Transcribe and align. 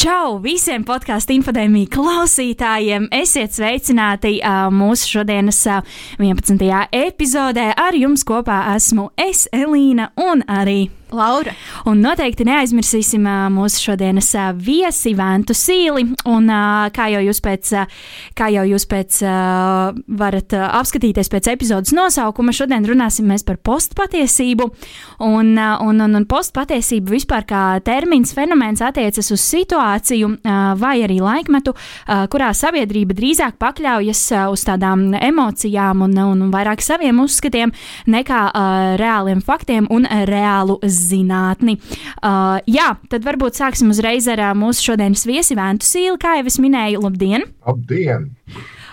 Čau 0.00 0.38
visiem 0.40 0.80
podkāstu 0.88 1.34
infodēmiju 1.34 1.90
klausītājiem! 1.92 3.10
Esiet 3.12 3.52
sveicināti 3.52 4.38
uh, 4.38 4.70
mūsu 4.72 5.10
šodienas 5.18 5.58
uh, 5.68 5.82
11. 6.16 6.56
epizodē. 7.02 7.66
Ar 7.76 7.98
jums 7.98 8.24
kopā 8.24 8.62
esmu 8.78 9.10
es, 9.20 9.44
Elīna, 9.52 10.08
un 10.16 10.40
arī 10.48 10.86
Laura. 11.12 11.54
Un 11.88 12.00
noteikti 12.04 12.44
neaizmirsīsim 12.46 13.24
mūsu 13.54 13.84
šodienas 13.88 14.30
viesi, 14.60 15.12
Ventu 15.18 15.54
Sīli. 15.56 16.06
Un, 16.30 16.50
kā 16.94 17.08
jau 17.12 17.22
jūs 17.24 17.40
pēc, 17.44 17.72
kā 18.38 18.50
jau 18.54 18.64
jūs 18.68 18.86
pēc 18.90 19.20
varat 20.20 20.54
apskatīties 20.60 21.30
pēc 21.32 21.50
epizodes 21.54 21.94
nosaukuma, 21.96 22.54
šodien 22.54 22.86
runāsim 22.86 23.30
par 23.46 23.58
postpatiesību. 23.62 24.68
Un, 25.26 25.52
un, 25.58 26.00
un, 26.04 26.16
un 26.18 26.26
postpatiesība 26.28 27.14
vispār 27.14 27.46
kā 27.48 27.62
termins, 27.84 28.34
fenomens 28.36 28.82
attiecas 28.84 29.30
uz 29.34 29.42
situāciju 29.44 30.32
vai 30.80 30.94
arī 31.04 31.20
laikmetu, 31.22 31.74
kurā 32.32 32.52
sabiedrība 32.56 33.16
drīzāk 33.16 33.58
pakļaujas 33.60 34.22
uz 34.50 34.64
tādām 34.66 35.10
emocijām 35.18 36.06
un, 36.06 36.16
un, 36.18 36.44
un 36.46 36.54
vairāk 36.54 36.82
saviem 36.84 37.20
uzskatiem 37.22 37.74
nekā 38.10 38.42
reāliem 39.00 39.42
faktiem 39.44 39.88
un 39.90 40.06
reālu 40.28 40.78
zinātni. 41.00 41.76
Uh, 42.20 42.58
jā, 42.70 42.92
tad 43.12 43.26
varbūt 43.26 43.60
sāksim 43.60 43.92
uzreiz 43.94 44.28
ar 44.30 44.42
uh, 44.50 44.54
mūsu 44.58 44.90
šodienas 44.90 45.26
viesi 45.28 45.58
Ventu 45.58 45.88
Sīli, 45.88 46.18
kā 46.20 46.38
jau 46.40 46.48
es 46.50 46.60
minēju. 46.62 47.04
Labdien! 47.06 47.46
Labdien! 47.66 48.30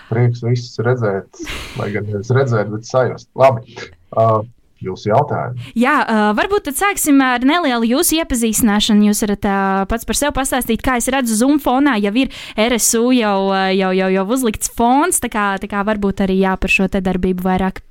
Prieks 0.08 0.40
visus 0.40 0.78
redzēt, 0.80 1.42
lai 1.76 1.90
gan 1.92 2.06
nevis 2.08 2.30
redzēt, 2.32 2.70
bet 2.72 2.88
sajust. 2.88 3.28
Labi. 3.36 3.76
Uh, 4.16 4.40
Jūsu 4.78 5.10
jautājumu. 5.10 5.58
Jā, 5.78 5.96
uh, 6.04 6.28
varbūt 6.38 6.68
tad 6.68 6.78
sāksim 6.78 7.18
ar 7.24 7.42
nelielu 7.42 7.88
jūsu 7.96 8.20
iepazīstināšanu. 8.20 9.08
Jūs 9.08 9.24
varat 9.24 9.48
uh, 9.50 9.80
pats 9.90 10.06
par 10.06 10.18
sevi 10.18 10.36
pastāstīt, 10.36 10.84
kā 10.86 11.00
es 11.00 11.10
redzu, 11.10 11.34
Zoom 11.40 11.58
fonā 11.62 11.96
jau 11.98 12.14
ir 12.22 12.30
RSU 12.54 13.08
jau, 13.16 13.40
uh, 13.50 13.66
jau, 13.74 13.90
jau, 13.98 14.10
jau 14.14 14.26
uzlikts 14.38 14.70
fons. 14.78 15.18
Tā 15.18 15.32
kā, 15.34 15.50
tā 15.58 15.70
kā 15.70 15.82
varbūt 15.88 16.22
arī 16.28 16.38
jā, 16.44 16.54
par 16.62 16.70
šo 16.70 16.86
darbību 16.94 17.42
vairāk. 17.42 17.82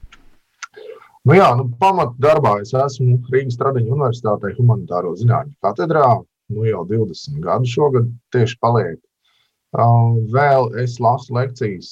Nu 1.28 1.36
jā, 1.36 1.48
nu, 1.60 1.66
pamatdarbā 1.82 2.54
es 2.64 2.70
esmu 2.72 3.18
Rīgas 3.34 3.58
Tradiņu 3.60 3.92
Universitātē 3.98 4.54
humanitāro 4.56 5.10
zinātņu 5.20 5.58
katedrā. 5.66 6.06
Nu, 6.56 6.62
jau 6.64 6.86
20 6.88 7.42
gadu 7.44 7.68
šogad 7.68 8.06
tieši 8.32 8.56
paliek. 8.64 9.00
Uh, 9.76 10.16
vēl 10.32 10.70
es 10.80 10.96
lasu 11.04 11.36
lekcijas 11.36 11.90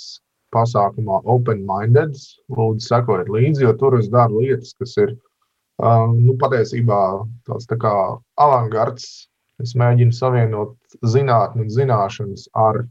pasākumā 0.56 1.20
Open 1.34 1.66
Minded. 1.68 2.16
Lūdzu, 2.48 2.86
sekojiet 2.86 3.34
līdzi, 3.36 3.66
jo 3.66 3.74
tur 3.82 3.98
es 4.00 4.08
daru 4.14 4.40
lietas, 4.46 4.72
kas 4.80 4.96
ir 5.04 5.12
uh, 5.18 6.08
nu, 6.16 6.38
patiesībā 6.40 7.02
tāds 7.50 7.68
tā 7.68 7.76
kā 7.82 7.94
avangards. 8.40 9.28
Es 9.60 9.76
mēģinu 9.76 10.16
savienot 10.16 10.78
zinātnē 11.04 11.68
un 11.68 11.76
zināšanas 11.76 12.48
ar 12.56 12.86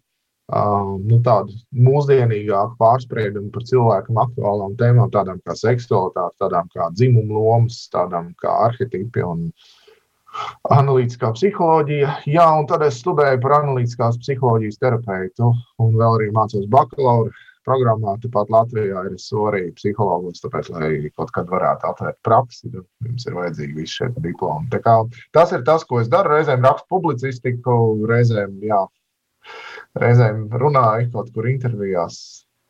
Uh, 0.53 0.99
nu, 1.01 1.23
tādu 1.25 1.55
mūsdienīgāku 1.73 2.77
pārspriedumu 2.77 3.49
par 3.55 3.65
cilvēkam 3.65 4.19
aktuālām 4.27 4.75
tēmām, 4.77 5.09
tādām 5.15 5.39
kā 5.41 5.55
seksualitāte, 5.57 6.37
tādām 6.43 6.69
kā 6.75 6.91
dzimuma 6.93 7.39
lomas, 7.39 7.79
tādām 7.89 8.35
kā 8.43 8.53
arhitekti 8.67 9.25
un 9.25 9.47
analītiskā 10.75 11.31
psiholoģija. 11.33 12.11
Jā, 12.29 12.45
un 12.59 12.69
tad 12.69 12.85
es 12.85 12.99
studēju 13.01 13.41
par 13.41 13.57
analītiskās 13.63 14.19
psiholoģijas 14.21 14.83
terapeitu 14.83 15.49
un 15.81 15.97
vēl 15.97 16.19
arī 16.19 16.29
mācos 16.37 16.67
bakalaura 16.69 17.33
programmā. 17.65 18.19
Tāpat 18.21 18.53
Latvijā 18.53 19.05
ir 19.09 19.17
arī 19.49 19.63
psihologs, 19.79 20.43
tāpēc, 20.45 20.69
lai 20.75 20.91
kaut 21.17 21.33
kad 21.37 21.49
varētu 21.49 21.89
atvērt 21.89 22.19
praksi, 22.27 22.69
tad 22.69 22.85
jums 23.09 23.25
ir 23.25 23.39
vajadzīgi 23.39 23.79
visi 23.79 23.97
šie 24.01 24.11
diplomi. 24.19 24.69
Tas 25.33 25.57
ir 25.57 25.65
tas, 25.65 25.89
ko 25.89 26.03
es 26.03 26.13
daru. 26.13 26.35
Reizēm 26.37 26.69
rakstu 26.69 26.91
publicistiku, 26.93 27.79
reizēm 28.11 28.59
jā, 28.69 28.83
reizēm 30.01 30.47
runāju 30.63 31.11
kaut 31.15 31.31
kur 31.35 31.49
intervijās. 31.51 32.19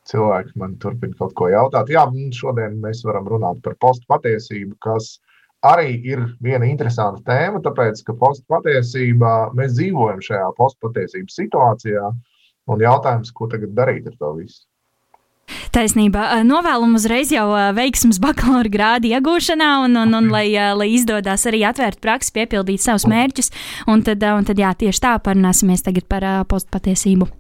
Cilvēki 0.05 0.59
man 0.61 0.75
turpina 0.83 1.17
kaut 1.17 1.33
ko 1.39 1.49
jautāt. 1.49 1.89
Jā, 1.89 2.05
šodien 2.37 2.77
mēs 2.83 3.01
varam 3.09 3.29
runāt 3.31 3.63
par 3.65 3.79
postpatiesību, 3.81 4.77
kas 4.85 5.15
arī 5.65 5.95
ir 6.05 6.27
viena 6.45 6.69
interesanta 6.69 7.23
tēma, 7.31 7.63
tāpēc, 7.65 8.03
ka 8.05 8.17
postpatiesībā 8.21 9.33
mēs 9.57 9.79
dzīvojam 9.79 10.21
šajā 10.29 10.51
postpatiesības 10.59 11.41
situācijā. 11.41 12.13
Un 12.69 12.81
jautājums, 12.81 13.33
ko 13.33 13.49
tagad 13.53 13.73
darīt 13.77 14.07
ar 14.09 14.21
to 14.21 14.35
visu? 14.39 14.65
Taisnība. 15.75 16.27
Novēlam 16.47 16.95
uzreiz 16.99 17.33
jau 17.35 17.49
veiksmus 17.77 18.21
bakalaura 18.23 18.71
grādu 18.71 19.11
iegūšanā, 19.11 19.71
un, 19.85 19.97
un, 20.01 20.17
un 20.19 20.29
lai, 20.33 20.47
lai 20.79 20.91
izdodas 20.95 21.47
arī 21.51 21.65
atvērt 21.69 22.01
praksi, 22.05 22.35
piepildīt 22.37 22.85
savus 22.85 23.09
mērķus. 23.11 23.51
Un 23.91 24.05
tad, 24.07 24.23
un 24.23 24.47
tad 24.47 24.61
jā, 24.61 24.71
tieši 24.85 25.03
tā 25.05 25.15
parunāsimies 25.25 25.85
tagad 25.87 26.07
par 26.11 26.27
postpatiesību. 26.51 27.31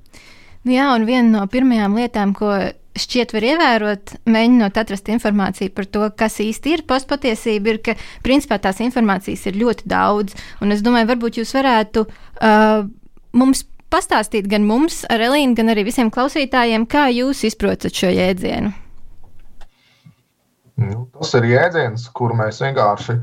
Nu 0.64 0.72
jā, 0.72 0.88
un 0.96 1.04
viena 1.08 1.28
no 1.28 1.44
pirmajām 1.50 1.96
lietām, 1.98 2.32
ko 2.36 2.54
šķiet 2.94 3.34
var 3.34 3.44
ievērot, 3.48 4.14
mēģinot 4.30 4.78
atrast 4.80 5.10
informāciju 5.12 5.72
par 5.74 5.88
to, 5.90 6.06
kas 6.16 6.38
īsti 6.42 6.76
ir 6.76 6.84
postpatiesība, 6.88 7.72
ir, 7.74 7.80
ka 7.84 7.96
principā 8.24 8.60
tās 8.62 8.80
informācijas 8.84 9.48
ir 9.50 9.58
ļoti 9.60 9.88
daudz. 9.90 10.36
Un 10.62 10.74
es 10.74 10.82
domāju, 10.84 11.10
varbūt 11.10 11.40
jūs 11.40 11.54
varētu 11.56 12.06
uh, 12.06 12.86
mums 13.34 13.64
pastāstīt 13.92 14.48
gan 14.50 14.64
mums, 14.68 15.02
ar 15.10 15.22
Elīnu, 15.24 15.56
gan 15.58 15.72
arī 15.72 15.86
visiem 15.88 16.10
klausītājiem, 16.14 16.86
kā 16.90 17.08
jūs 17.12 17.44
izprotat 17.48 17.94
šo 17.94 18.12
jēdzienu? 18.14 18.72
Nu, 20.74 21.04
tas 21.14 21.30
ir 21.38 21.46
jēdziens, 21.46 22.08
kur 22.18 22.32
mēs 22.34 22.58
vienkārši. 22.62 23.14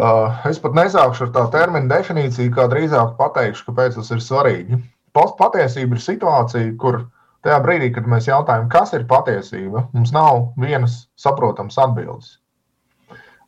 Uh, 0.00 0.38
es 0.48 0.60
pat 0.62 0.76
nesākšu 0.76 1.26
ar 1.26 1.32
tā 1.34 1.42
terminu 1.52 1.90
definīciju, 1.90 2.52
kā 2.56 2.64
drīzāk 2.72 3.18
pateikšu, 3.18 3.66
kāpēc 3.68 3.98
tas 3.98 4.12
ir 4.14 4.22
svarīgi. 4.24 4.80
Patiesība 5.12 5.98
ir 5.98 6.00
situācija, 6.00 6.70
kur 6.80 7.02
tajā 7.44 7.58
brīdī, 7.64 7.90
kad 7.92 8.08
mēs 8.08 8.30
jautājam, 8.30 8.70
kas 8.72 8.94
ir 8.96 9.04
patiesība, 9.10 9.84
mums 9.92 10.14
nav 10.16 10.54
vienas 10.56 11.02
saprotamas 11.20 11.76
atbildes. 11.82 12.38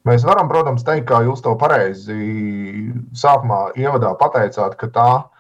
Mēs 0.05 0.27
varam, 0.29 0.51
protams, 0.51 0.85
teikt, 0.85 1.07
kā 1.09 1.23
jūs 1.25 1.41
to 1.41 1.55
pareizi 1.57 2.19
sākumā 3.17 3.71
ievadā 3.81 4.13
pateicāt, 4.21 4.77
ka 4.77 4.91
tā 4.93 5.11
ir 5.15 5.31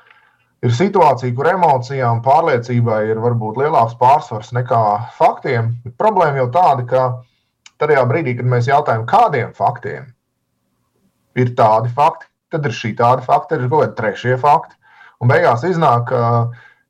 situācija, 0.73 1.35
kur 1.37 1.51
emocijām, 1.51 2.23
pārliecībai 2.25 3.03
ir 3.11 3.21
varbūt 3.21 3.59
lielāks 3.61 3.99
pārsvars 4.01 4.53
nekā 4.57 4.83
faktiem. 5.19 5.75
Problēma 6.01 6.41
jau 6.41 6.47
tāda, 6.55 6.87
ka 6.89 7.03
tajā 7.83 8.05
brīdī, 8.09 8.37
kad 8.39 8.49
mēs 8.49 8.71
jautājam, 8.71 9.05
kādiem 9.09 9.53
faktiem 9.57 10.07
ir 11.37 11.53
tādi 11.59 11.91
fakti, 11.93 12.31
tad 12.55 12.65
ir 12.65 12.77
šī 12.77 12.95
tāda 12.97 13.25
fakta, 13.27 13.59
ir 13.59 13.69
kaut 13.69 13.83
kādi 13.83 13.99
trešie 13.99 14.39
fakti. 14.41 14.79
Un 15.21 15.31
beigās 15.31 15.65
iznāk, 15.67 16.09
ka 16.09 16.23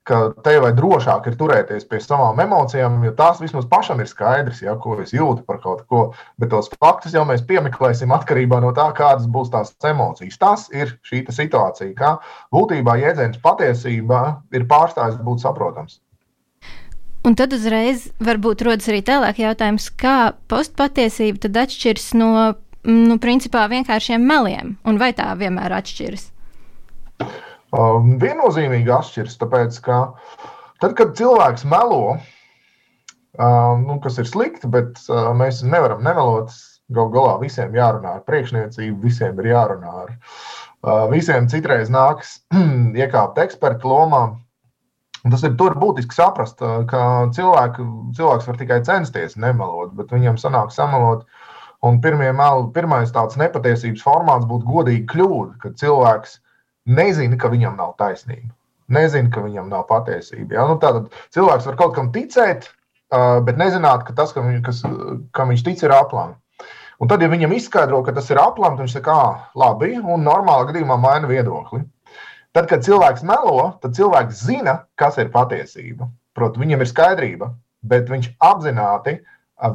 ka 0.08 0.18
te 0.44 0.54
vai 0.60 0.70
drošāk 0.76 1.30
ir 1.30 1.36
turēties 1.40 1.86
pie 1.88 1.98
savām 2.04 2.40
emocijām, 2.44 2.98
jo 3.06 3.12
tās 3.16 3.40
vismaz 3.40 3.64
pašam 3.70 4.02
ir 4.04 4.08
skaidrs, 4.10 4.60
ja, 4.64 4.76
ko 4.80 4.98
es 5.00 5.14
jūtu 5.16 5.46
par 5.48 5.60
kaut 5.64 5.84
ko. 5.88 6.02
Bet 6.40 6.52
tos 6.52 6.68
faktus 6.76 7.16
jau 7.16 7.24
mēs 7.28 7.44
piemeklēsim 7.48 8.12
atkarībā 8.12 8.60
no 8.60 8.74
tā, 8.76 8.90
kādas 8.96 9.26
būs 9.30 9.52
tās 9.54 9.72
emocijas. 9.88 10.40
Tas 10.40 10.66
ir 10.76 10.92
šī 11.08 11.24
situācija, 11.32 11.94
ka 11.96 12.16
būtībā 12.54 12.98
jēdziens 13.00 13.40
patiesība 13.44 14.24
ir 14.52 14.68
pārstājis 14.68 15.20
būt 15.24 15.46
saprotams. 15.46 16.00
Un 17.24 17.32
tad 17.40 17.54
uzreiz 17.56 18.10
varbūt 18.20 18.66
rodas 18.66 18.90
arī 18.92 19.00
tālāk 19.00 19.40
jautājums, 19.40 19.88
kā 19.96 20.34
postpatiesība 20.52 21.46
tad 21.46 21.56
atšķiras 21.62 22.10
no, 22.20 22.30
nu, 22.84 23.16
principā 23.22 23.64
vienkāršiem 23.72 24.28
meliem, 24.28 24.76
un 24.84 25.00
vai 25.00 25.14
tā 25.16 25.30
vienmēr 25.40 25.72
atšķiras? 25.80 26.28
Um, 27.74 28.18
viennozīmīgi 28.22 28.92
atšķiras, 28.94 29.38
tāpēc 29.40 29.80
ka 29.82 29.98
tad, 30.82 30.92
kad 30.98 31.14
cilvēks 31.18 31.64
melo, 31.66 32.18
um, 33.34 33.82
nu, 33.88 33.96
kas 34.04 34.20
ir 34.22 34.28
slikti, 34.30 34.70
bet 34.70 35.00
uh, 35.08 35.32
mēs 35.34 35.64
nevaram 35.66 36.04
nemelot, 36.06 36.54
gal 36.94 37.10
galā 37.10 37.32
visiem 37.40 37.74
jārunā 37.74 38.18
ar 38.18 38.22
priekšniecību, 38.28 39.00
visiem 39.02 39.40
ir 39.42 39.50
jārunā 39.50 39.94
ar 40.04 40.12
uh, 40.14 41.06
visiem. 41.10 41.48
Citreiz 41.50 41.90
nāks 41.90 42.36
iekāpt 43.02 43.40
ekspertu 43.42 43.90
lomā. 43.90 44.22
Tas 45.32 45.42
ir 45.48 45.56
būtiski 45.80 46.14
saprast, 46.14 46.62
uh, 46.62 46.84
ka 46.86 47.26
cilvēku, 47.34 47.88
cilvēks 48.14 48.52
var 48.52 48.60
tikai 48.60 48.80
censties 48.86 49.34
nemelot, 49.40 49.96
bet 49.98 50.14
viņam 50.14 50.38
sanāk 50.38 50.70
samelot. 50.76 51.26
Un 51.84 51.98
mel, 51.98 52.68
pirmais 52.76 53.10
tāds 53.12 53.36
nepatiesības 53.40 54.04
formāts 54.04 54.46
būtu 54.48 54.70
godīga 54.70 55.10
kļūda, 55.10 55.58
kad 55.64 55.80
cilvēks 55.80 56.38
nezina, 56.86 57.38
ka 57.40 57.50
viņam 57.52 57.76
nav 57.80 57.94
taisnība. 58.00 58.52
Nezina, 58.92 59.30
ka 59.32 59.42
viņam 59.44 59.70
nav 59.72 59.86
patiesība. 59.88 60.58
Ja? 60.58 60.64
Nu, 60.68 60.76
tātad 60.80 61.12
cilvēks 61.34 61.68
var 61.70 61.78
kaut 61.80 61.94
kam 61.96 62.10
ticēt, 62.12 62.68
bet 63.46 63.60
nezināt, 63.60 64.04
ka 64.04 64.16
tas, 64.16 64.34
kam, 64.36 64.50
kas, 64.64 64.82
kam 65.36 65.52
viņš 65.52 65.64
tic, 65.64 65.84
ir 65.86 65.94
aplams. 65.96 66.36
Un 67.02 67.10
tad, 67.10 67.24
ja 67.24 67.28
viņam 67.28 67.52
izskaidro, 67.56 68.04
ka 68.06 68.12
tas 68.14 68.28
ir 68.30 68.38
aplams, 68.38 68.78
viņš 68.80 68.98
saka, 69.00 69.16
labi, 69.58 69.96
un 69.98 70.22
normālā 70.22 70.68
gadījumā 70.68 70.98
maina 71.00 71.30
viedokli. 71.30 71.82
Tad, 72.54 72.68
kad 72.70 72.84
cilvēks 72.86 73.24
melo, 73.26 73.72
tad 73.82 73.96
cilvēks 73.96 74.44
zina, 74.46 74.76
kas 75.00 75.18
ir 75.18 75.32
patiesība. 75.34 76.06
Protams, 76.38 76.62
viņam 76.62 76.84
ir 76.84 76.90
skaidrība, 76.90 77.48
bet 77.82 78.12
viņš 78.12 78.28
apzināti 78.46 79.16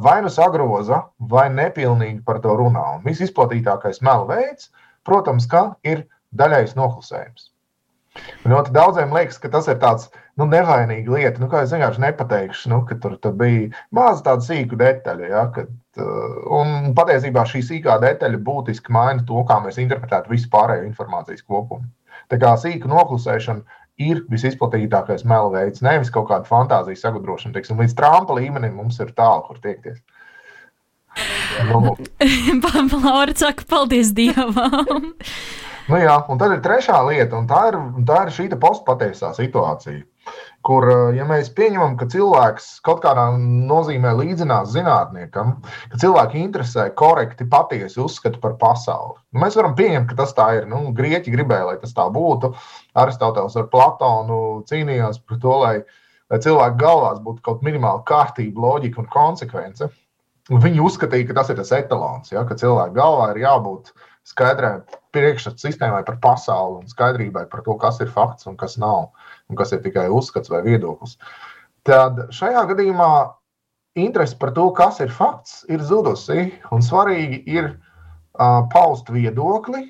vai 0.00 0.20
nu 0.24 0.32
sagroza, 0.32 1.02
vai 1.18 1.48
nepilnīgi 1.52 2.22
par 2.24 2.40
to 2.40 2.56
runā. 2.56 2.86
Un 2.96 3.04
visizplatītākais 3.04 4.00
melu 4.06 4.26
veids, 4.30 4.70
protams, 5.04 5.48
ir 5.84 6.06
daļais 6.36 6.76
noklusējums. 6.78 7.50
Ļoti 8.50 8.72
daudziem 8.74 9.12
liekas, 9.14 9.38
ka 9.38 9.48
tas 9.52 9.68
ir 9.70 9.76
tāds 9.82 10.08
nu, 10.40 10.46
nevainīga 10.50 11.12
lieta. 11.14 11.42
Nu, 11.42 11.46
kā 11.52 11.62
es 11.62 11.74
vienkārši 11.74 12.02
nepateikšu, 12.02 12.70
nu, 12.72 12.80
ka 12.88 12.96
tur, 13.02 13.14
tur 13.22 13.36
bija 13.38 13.68
maza 13.94 14.24
tāda 14.26 14.46
sīka 14.46 14.78
detaļa. 14.80 15.28
Ja, 15.30 15.44
kad, 15.54 15.70
uh, 16.00 16.40
un 16.58 16.90
patiesībā 16.96 17.44
šī 17.46 17.62
sīkā 17.68 18.00
detaļa 18.02 18.40
būtiski 18.46 18.94
maina 18.96 19.22
to, 19.28 19.44
kā 19.46 19.60
mēs 19.62 19.78
interpretētu 19.82 20.34
visu 20.34 20.50
pārējo 20.50 20.88
informācijas 20.88 21.46
kopumu. 21.46 21.86
Tā 22.30 22.40
kā 22.42 22.56
sīka 22.58 22.90
noklusēšana 22.90 23.78
ir 24.00 24.24
visizplatītākais 24.32 25.26
melu 25.28 25.54
veids, 25.54 25.84
nevis 25.84 26.10
kaut 26.10 26.30
kāda 26.32 26.48
fantāzijas 26.48 27.04
sagudrošana. 27.04 27.54
Teiksim, 27.54 27.78
līdz 27.78 27.94
Trumpa 27.98 28.34
līmenim 28.40 28.74
mums 28.80 28.98
ir 29.02 29.14
tālu, 29.14 29.44
kur 29.46 29.62
tiekties. 29.62 30.02
Nu, 31.70 31.94
Laura 33.04 33.34
saka, 33.36 33.66
paldies 33.70 34.14
Dievam! 34.16 35.12
Nu 35.88 35.98
jā, 36.00 36.16
un 36.28 36.38
tad 36.40 36.52
ir 36.54 36.62
trešā 36.64 36.98
lieta, 37.08 37.38
un 37.38 37.48
tā 37.50 37.66
ir, 37.70 37.78
tā 38.08 38.24
ir 38.26 38.32
šī 38.34 38.48
postpatiesā 38.60 39.32
situācija. 39.36 40.02
Kur, 40.66 40.84
eh, 40.92 41.16
ja 41.16 41.24
mēs 41.24 41.48
pieņemam, 41.56 41.94
ka 41.96 42.06
cilvēks 42.12 42.66
kaut 42.84 43.00
kādā 43.04 43.24
nozīmē 43.40 44.12
līdzinās 44.18 44.74
zinātniekam, 44.74 45.54
ka 45.92 46.00
cilvēki 46.02 46.42
interesē 46.42 46.90
korekti, 47.02 47.48
patiesi 47.48 48.02
uzskatu 48.04 48.42
par 48.42 48.58
pasauli, 48.60 49.16
nu, 49.32 49.40
mēs 49.40 49.56
varam 49.56 49.74
pieņemt, 49.78 50.10
ka 50.10 50.18
tas 50.20 50.36
tā 50.36 50.50
ir. 50.58 50.68
Nu, 50.68 50.82
Grieķi 50.96 51.32
gribēja, 51.32 51.70
lai 51.70 51.78
tas 51.80 51.96
tā 51.96 52.04
būtu. 52.12 52.52
Aristoteles 53.00 53.56
ar 53.56 53.70
Platonu 53.72 54.60
cīnījās 54.68 55.22
par 55.24 55.40
to, 55.40 55.56
lai, 55.64 55.74
lai 56.30 56.42
cilvēku 56.44 56.80
galvās 56.84 57.24
būtu 57.24 57.46
kaut 57.48 57.64
minimāla 57.64 58.04
kārtība, 58.04 58.60
loģika 58.68 59.00
un 59.00 59.10
konsekvence. 59.16 59.88
Viņi 60.50 60.82
uzskatīja, 60.84 61.30
ka 61.30 61.40
tas 61.40 61.50
ir 61.50 61.60
tas 61.62 61.72
etalons, 61.72 62.32
ja, 62.34 62.44
ka 62.44 62.58
cilvēku 62.58 62.98
galvā 63.00 63.32
ir 63.32 63.46
jābūt 63.46 63.94
skaidrai 64.28 64.80
priekšstatu 65.14 65.62
sistēmai 65.62 66.04
par 66.06 66.18
pasauli 66.22 66.80
un 66.82 66.90
skaidrībai 66.90 67.46
par 67.50 67.64
to, 67.66 67.76
kas 67.80 68.00
ir 68.04 68.10
fakts 68.12 68.48
un 68.50 68.56
kas 68.60 68.78
nav, 68.80 69.10
un 69.50 69.58
kas 69.58 69.74
ir 69.74 69.82
tikai 69.84 70.08
uzskats 70.12 70.52
vai 70.52 70.62
viedoklis. 70.66 71.16
Tad 71.88 72.26
šajā 72.34 72.64
gadījumā 72.70 73.10
interese 73.98 74.38
par 74.38 74.52
to, 74.56 74.70
kas 74.76 75.00
ir 75.00 75.10
fakts, 75.14 75.64
ir 75.68 75.82
zudusi. 75.82 76.50
Un 76.70 76.84
svarīgi 76.84 77.42
ir 77.50 77.70
uh, 77.72 78.62
paust 78.72 79.10
viedokli, 79.10 79.88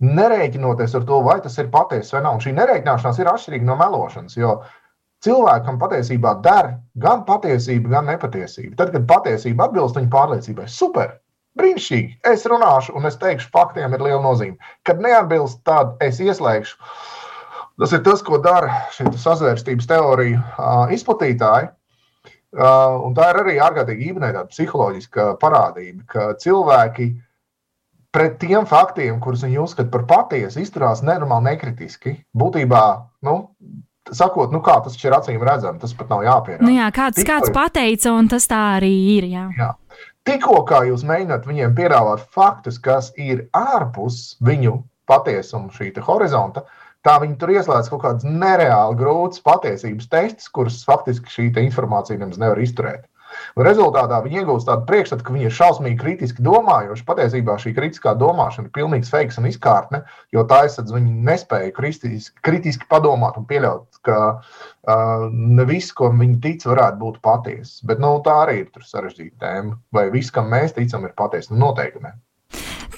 nerēķinoties 0.00 0.94
ar 0.96 1.06
to, 1.08 1.22
vai 1.26 1.40
tas 1.44 1.58
ir 1.60 1.68
patiesa 1.72 2.16
vai 2.16 2.24
nav. 2.24 2.38
Un 2.38 2.44
šī 2.44 2.54
nerēķināšanās 2.56 3.20
ir 3.20 3.32
atšķirīga 3.32 3.68
no 3.68 3.76
melošanas. 3.80 4.38
Jo 4.40 4.60
cilvēkam 5.24 5.80
patiesībā 5.80 6.38
der 6.44 6.74
gan 7.00 7.26
patiesība, 7.28 7.96
gan 7.96 8.08
nepatiesība. 8.08 8.76
Tad, 8.78 8.94
kad 8.94 9.08
patiesība 9.10 9.68
atbilst 9.68 9.98
viņa 9.98 10.12
pārliecībai, 10.14 10.68
super! 10.72 11.19
Brīnišķīgi. 11.58 12.20
Es 12.30 12.46
runāšu, 12.48 12.94
un 12.98 13.08
es 13.08 13.18
teikšu, 13.20 13.50
faktiem 13.54 13.96
ir 13.96 14.04
liela 14.04 14.20
nozīme. 14.22 14.56
Kad 14.86 15.02
neatbilst, 15.02 15.62
tad 15.66 15.96
es 16.04 16.20
ieslēgšu. 16.22 16.78
Tas 17.80 17.94
ir 17.96 18.02
tas, 18.04 18.22
ko 18.22 18.38
dara 18.44 18.84
šī 18.94 19.08
sazvērstības 19.18 19.88
teorija 19.88 20.40
uh, 20.40 20.92
izplatītāji. 20.94 21.70
Uh, 22.50 22.98
un 23.06 23.14
tā 23.14 23.28
ir 23.30 23.40
arī 23.44 23.56
ārkārtīgi 23.62 24.14
tāda 24.18 24.44
psiholoģiska 24.50 25.26
parādība, 25.42 26.02
ka 26.10 26.24
cilvēki 26.42 27.12
pret 28.14 28.40
tiem 28.42 28.66
faktiem, 28.66 29.20
kurus 29.22 29.44
viņi 29.46 29.60
uzskata 29.62 29.90
par 29.92 30.06
patiesu, 30.10 30.60
izturās 30.62 31.04
nenormāli 31.06 31.52
nekritiski. 31.52 32.16
Būtībā, 32.36 32.84
nu, 33.26 33.36
sakot, 34.10 34.50
nu 34.54 34.60
kā 34.66 34.80
tas 34.84 34.98
ir 34.98 35.14
acīm 35.14 35.42
redzams, 35.46 35.80
tas 35.82 35.94
pat 35.94 36.10
nav 36.10 36.26
jāpierāda. 36.26 36.66
Nu 36.66 36.74
jā, 36.74 36.90
kāds, 36.94 37.20
Tikko, 37.20 37.38
kāds 37.38 37.54
pateica, 37.54 38.16
un 38.18 38.30
tas 38.30 38.50
tā 38.50 38.60
arī 38.80 38.92
ir. 39.16 39.30
Jā. 39.30 39.46
Jā. 39.58 39.70
Tikko 40.28 40.58
kā 40.68 40.82
jūs 40.84 41.02
mēģināt 41.08 41.46
viņiem 41.48 41.74
piedāvāt 41.78 42.24
faktus, 42.34 42.78
kas 42.82 43.08
ir 43.16 43.46
ārpus 43.56 44.36
viņu 44.44 44.74
patiesuma, 45.08 45.72
šī 45.74 45.90
horizonta, 46.06 46.66
tā 47.06 47.16
viņi 47.22 47.38
tur 47.40 47.52
ieslēdz 47.54 47.88
kaut 47.90 48.02
kādas 48.04 48.26
nereāli 48.28 48.98
grūtas 49.00 49.40
patiesības 49.46 50.10
testus, 50.12 50.50
kurus 50.52 50.82
faktiski 50.84 51.32
šī 51.34 51.48
informācija 51.64 52.20
nemaz 52.20 52.38
nevar 52.42 52.60
izturēt. 52.60 53.08
Un 53.58 53.66
rezultātā 53.66 54.20
viņi 54.24 54.42
iegūst 54.42 54.68
tādu 54.68 54.86
priekšstatu, 54.88 55.26
ka 55.26 55.34
viņi 55.34 55.48
ir 55.48 55.56
šausmīgi 55.56 55.98
kritiski 56.00 56.44
domājoši. 56.46 57.06
Patiesībā 57.08 57.56
šī 57.60 57.74
kritiskā 57.76 58.14
domāšana 58.20 58.68
ir 58.68 58.74
pilnīgs 58.76 59.12
fake 59.12 59.38
un 59.40 59.48
izkārtne, 59.50 60.02
jo 60.34 60.46
tā 60.50 60.62
aizsadz 60.66 60.94
viņi 60.94 61.14
nespēja 61.28 61.74
kritiski, 61.76 62.36
kritiski 62.46 62.88
padomāt 62.90 63.38
un 63.40 63.46
pieļaut, 63.50 64.00
ka 64.06 64.18
uh, 64.38 65.28
ne 65.30 65.68
viss, 65.68 65.94
ko 65.96 66.12
viņi 66.14 66.40
tic, 66.44 66.66
varētu 66.70 67.00
būt 67.02 67.20
patiesa. 67.24 67.80
Bet 67.90 68.02
nu, 68.02 68.16
tā 68.24 68.40
arī 68.46 68.62
ir 68.64 68.90
sarežģīta 68.92 69.38
tēma. 69.44 69.78
Vai 69.94 70.08
viss, 70.14 70.34
kam 70.34 70.50
mēs 70.52 70.76
ticam, 70.76 71.06
ir 71.06 71.16
patiesa? 71.18 71.54
Nu, 71.54 71.64
noteikti 71.66 72.04
ne. 72.04 72.16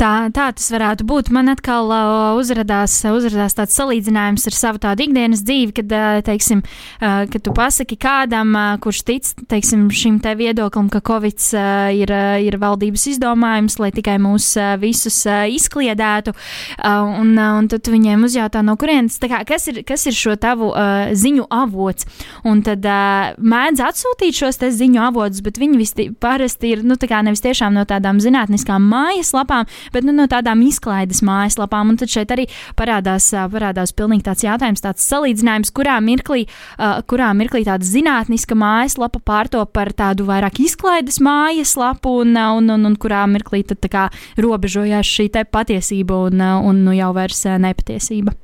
Tā, 0.03 0.33
tā 0.35 0.49
tas 0.51 0.65
varētu 0.75 1.05
būt. 1.07 1.29
Man 1.31 1.47
atkal 1.53 1.87
uh, 1.95 2.35
uzrādās, 2.35 2.97
uzrādās 3.07 3.55
tāds 3.55 3.77
salīdzinājums 3.79 4.49
ar 4.51 4.55
savu 4.57 4.81
tādu 4.83 5.05
ikdienas 5.05 5.45
dzīvi, 5.47 5.75
kad, 5.77 5.93
uh, 5.95 6.17
teiksim, 6.27 6.65
uh, 6.67 7.21
kad 7.31 7.45
tu 7.47 7.53
pasaki 7.55 7.95
kādam, 8.03 8.51
uh, 8.59 8.73
kurš 8.83 9.05
tic 9.07 9.31
teiksim, 9.47 9.85
šim 9.95 10.17
te 10.25 10.33
viedoklim, 10.35 10.89
ka 10.91 10.99
Covid 11.07 11.39
uh, 11.55 11.93
ir, 11.95 12.11
uh, 12.11 12.35
ir 12.43 12.57
valdības 12.59 13.05
izdomājums, 13.13 13.79
lai 13.79 13.93
tikai 13.95 14.17
mūs 14.25 14.49
uh, 14.59 14.73
visus 14.83 15.21
uh, 15.29 15.45
izkliedētu, 15.47 16.35
uh, 16.35 17.21
un, 17.21 17.31
uh, 17.37 17.61
un 17.61 17.71
tad 17.71 17.93
viņiem 17.95 18.27
uzjautā, 18.27 18.65
no 18.67 18.75
kurienes, 18.81 19.21
kā, 19.23 19.45
kas, 19.47 19.69
ir, 19.71 19.85
kas 19.87 20.09
ir 20.11 20.19
šo 20.19 20.35
tavu 20.35 20.73
uh, 20.73 21.13
ziņu 21.15 21.47
avots. 21.47 22.11
Un 22.43 22.65
tad 22.67 22.83
uh, 22.91 23.39
mēdz 23.39 23.85
atsūtīt 23.93 24.41
šos 24.41 24.59
ziņu 24.83 25.07
avotus, 25.07 25.47
bet 25.47 25.63
viņi 25.63 26.11
parasti 26.19 26.75
ir 26.75 26.83
nu, 26.83 26.99
nevis 26.99 27.47
tiešām 27.47 27.79
no 27.79 27.87
tādām 27.87 28.19
zinātniskām 28.19 28.91
mājaslapām, 28.91 29.71
bet 29.93 30.07
nu, 30.07 30.15
no 30.17 30.27
tādām 30.31 30.63
izklaides 30.67 31.23
mājaslapām. 31.27 31.93
Un 31.93 32.01
tad 32.01 32.13
šeit 32.13 32.33
arī 32.35 32.49
parādās, 32.79 33.31
parādās 33.53 33.95
pilnīgi 33.97 34.27
tāds 34.29 34.45
jautājums, 34.47 34.85
tāds 34.85 35.07
salīdzinājums, 35.09 35.73
kurā 35.77 35.99
mirklī, 36.05 36.47
kurā 37.11 37.33
mirklī 37.39 37.65
tāda 37.69 37.87
zinātniska 37.87 38.57
mājaslapa 38.59 39.23
pārto 39.25 39.65
par 39.67 39.93
tādu 39.97 40.27
vairāk 40.29 40.63
izklaides 40.65 41.21
mājaslapu, 41.25 42.19
un, 42.25 42.37
un, 42.37 42.71
un, 42.77 42.87
un 42.91 42.99
kurā 43.01 43.25
mirklī 43.31 43.65
tad 43.69 43.85
kā 43.93 44.09
robežojās 44.41 45.09
šī 45.09 45.31
patiesība 45.53 46.27
un, 46.29 46.41
un 46.41 46.85
nu, 46.87 46.95
jau 46.97 47.13
vairs 47.17 47.45
nepatiesība. 47.61 48.35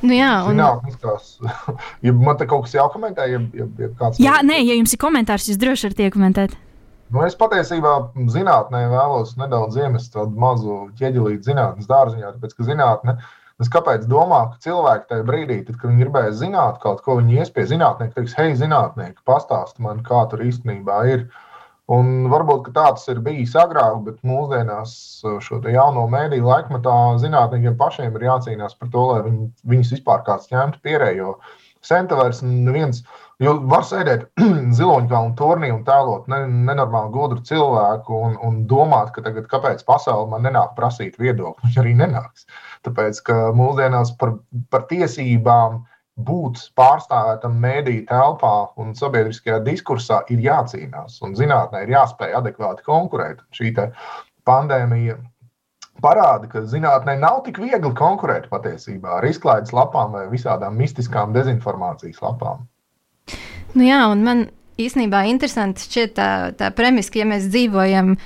Nu 0.00 0.16
jā, 0.16 0.30
un... 0.48 0.56
Zinātniskās, 0.56 1.34
ja 2.06 2.14
man 2.16 2.38
te 2.40 2.48
kaut 2.48 2.64
kas 2.66 2.76
jākomentē, 2.78 3.26
ja, 3.28 3.40
ja, 3.56 3.68
ja 3.82 3.90
kāds. 3.98 4.20
Jā, 4.22 4.40
nē, 4.46 4.62
ja 4.64 4.78
jums 4.78 4.96
ir 4.96 5.00
komentārs, 5.02 5.50
jūs 5.50 5.60
droši 5.60 5.88
varat 5.88 6.04
iekomentēt. 6.06 6.56
Nu, 7.10 7.24
es 7.26 7.34
patiesībā 7.34 7.92
zinātnē 8.30 8.84
vēlos 8.92 9.32
nedaudz 9.38 9.78
iemest 9.80 10.12
tādu 10.14 10.38
mazu 10.38 10.76
ķieģelīti 11.00 11.48
zinātnes 11.48 11.88
dārziņā, 11.90 12.36
tāpēc 12.36 12.54
ka 12.54 12.66
zinātne. 12.68 13.16
Es 13.60 13.68
kāpēc 13.72 14.06
domāju, 14.08 14.52
ka 14.52 14.62
cilvēki 14.66 15.08
tajā 15.10 15.24
brīdī, 15.26 15.56
tad, 15.66 15.76
kad 15.80 15.90
viņi 15.90 16.04
gribēja 16.04 16.36
zināt 16.38 16.78
kaut 16.84 17.02
ko, 17.04 17.18
viņi 17.18 17.40
ies 17.42 17.50
pie 17.52 17.66
zinātnieka, 17.68 18.14
teiks, 18.14 18.36
hei, 18.38 18.54
zinātnieki, 18.56 19.18
pastāsti 19.28 19.82
man, 19.84 20.04
kā 20.06 20.22
tur 20.30 20.44
īstenībā 20.46 21.00
ir. 21.10 21.26
Un 21.90 22.30
varbūt 22.30 22.70
tā 22.70 22.86
tas 22.94 23.08
ir 23.10 23.18
bijis 23.26 23.56
agrāk, 23.58 23.98
bet 24.06 24.22
mūsdienās, 24.30 24.94
šo 25.42 25.58
jauno 25.66 26.06
mēdīju 26.12 26.46
laikmetā, 26.46 26.94
zinātniekiem 27.24 27.74
pašiem 27.80 28.14
ir 28.14 28.28
jācīnās 28.28 28.78
par 28.78 28.92
to, 28.94 29.08
lai 29.10 29.24
viņi, 29.26 29.50
viņus 29.74 29.96
vispār 29.96 30.22
kāds 30.30 30.46
ņemtu 30.54 30.78
pierējo. 30.86 31.34
Sen 31.86 32.08
tā 32.10 32.18
vairs 32.18 32.42
neviens 32.44 33.04
Jo 33.40 33.54
var 33.72 33.86
sēdēt 33.88 34.26
ziloņkalnu 34.78 35.32
turnī 35.38 35.70
un 35.72 35.80
tēlot 35.86 36.26
ne, 36.28 36.42
nenormāli 36.68 37.12
gudru 37.14 37.40
cilvēku 37.48 38.18
un, 38.26 38.34
un 38.44 38.58
domāt, 38.68 39.14
ka 39.14 39.24
tagad 39.24 39.46
kāpēc 39.48 39.80
pasaule 39.88 40.28
man 40.28 40.44
nenāk 40.44 40.74
prasīt 40.76 41.16
viedokli. 41.20 41.64
Viņš 41.64 41.78
arī 41.80 41.94
nenāks. 41.96 42.44
Tāpēc, 42.84 43.22
ka 43.24 43.38
mūsdienās 43.56 44.12
par, 44.20 44.34
par 44.68 44.84
tiesībām 44.92 45.80
būt 46.20 46.60
pārstāvētam 46.76 47.56
mēdīju 47.62 48.04
telpā 48.10 48.54
un 48.82 48.92
sabiedriskajā 48.98 49.62
diskursā 49.64 50.20
ir 50.28 50.44
jācīnās. 50.44 51.16
Un 51.24 51.32
zinātnē 51.38 51.86
ir 51.86 51.94
jāspēj 51.96 52.36
adekvāti 52.42 52.84
konkurēt. 52.84 53.40
Šī 53.56 53.72
pandēmija 54.44 55.16
parāda, 56.02 56.48
ka 56.50 56.64
zinātnē 56.68 57.16
nav 57.20 57.42
tik 57.46 57.60
viegli 57.62 57.92
konkurēt 57.96 58.48
patiesībā 58.50 59.18
ar 59.18 59.26
izklaides 59.28 59.74
lapām 59.76 60.16
vai 60.16 60.26
visādām 60.32 60.78
mistiskām 60.80 61.34
dezinformācijas 61.36 62.22
lapām. 62.24 62.66
Nu 63.74 63.86
jā, 63.86 64.00
un 64.10 64.24
man 64.26 64.46
īstenībā 64.80 65.24
interesanti 65.30 65.84
šķiet 65.86 66.16
tā, 66.16 66.30
tā 66.58 66.70
premisa, 66.74 67.12
ka 67.12 67.22
ja 67.22 67.28
mēs 67.30 67.50
dzīvojam 67.52 68.16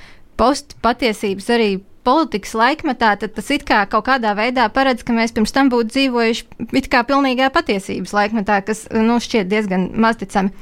postpatiesības 0.40 1.50
arī 1.54 1.68
politikas 2.04 2.52
laikmetā, 2.58 3.14
tad 3.20 3.34
tas 3.36 3.50
it 3.54 3.64
kā 3.68 3.80
kaut 3.88 4.06
kādā 4.08 4.34
veidā 4.36 4.66
paredz, 4.72 5.04
ka 5.04 5.16
mēs 5.16 5.32
pirms 5.36 5.54
tam 5.56 5.70
būtu 5.72 5.92
dzīvojuši 5.94 6.68
it 6.80 6.90
kā 6.92 7.04
pilnīgā 7.08 7.48
patiesības 7.54 8.12
laikmetā, 8.16 8.60
kas 8.66 8.84
nu, 8.92 9.18
šķiet 9.24 9.48
diezgan 9.48 9.88
mazticami. 10.04 10.52